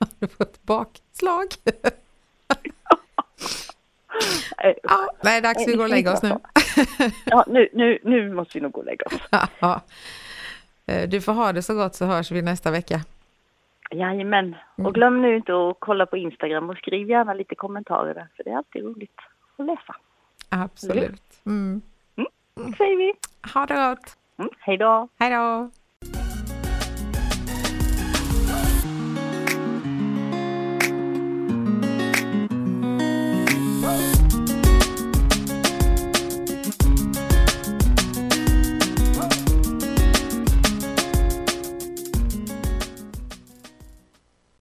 har 0.00 0.08
du 0.20 0.28
fått 0.28 0.62
bakslag? 0.62 1.46
Ja, 4.82 5.10
nej, 5.24 5.40
dags 5.40 5.68
vi 5.68 5.72
går 5.76 5.84
och 5.84 5.90
lägger 5.90 6.12
oss 6.12 6.22
nu. 6.22 6.28
Ja, 7.24 7.44
nu, 7.48 7.68
nu, 7.72 7.98
nu 8.02 8.32
måste 8.34 8.58
vi 8.58 8.62
nog 8.62 8.72
gå 8.72 8.80
och 8.80 8.86
lägga 8.86 9.04
oss. 9.06 9.48
Ja. 9.60 9.80
Eh, 10.86 11.08
Du 11.08 11.20
får 11.20 11.32
ha 11.32 11.52
det 11.52 11.62
så 11.62 11.74
gott 11.74 11.94
så 11.94 12.04
hörs 12.06 12.30
vi 12.30 12.42
nästa 12.42 12.70
vecka. 12.70 13.00
Jajamän. 13.90 14.56
Mm. 14.78 14.86
Och 14.86 14.94
glöm 14.94 15.22
nu 15.22 15.36
inte 15.36 15.52
att 15.52 15.76
kolla 15.78 16.06
på 16.06 16.16
Instagram 16.16 16.70
och 16.70 16.76
skriv 16.76 17.10
gärna 17.10 17.34
lite 17.34 17.54
kommentarer 17.54 18.14
där. 18.14 18.28
För 18.36 18.44
det 18.44 18.50
är 18.50 18.56
alltid 18.56 18.84
roligt 18.84 19.18
att 19.56 19.66
läsa. 19.66 19.96
Absolut. 20.48 21.40
Mm. 21.46 21.82
Säger 22.78 22.96
vi. 22.96 23.12
Ha 23.54 23.66
det 23.66 23.74
gott. 23.74 24.16
Mm, 24.38 24.50
hej 24.60 24.76
då. 24.76 25.08
Hej 25.18 25.30
då. 25.30 25.70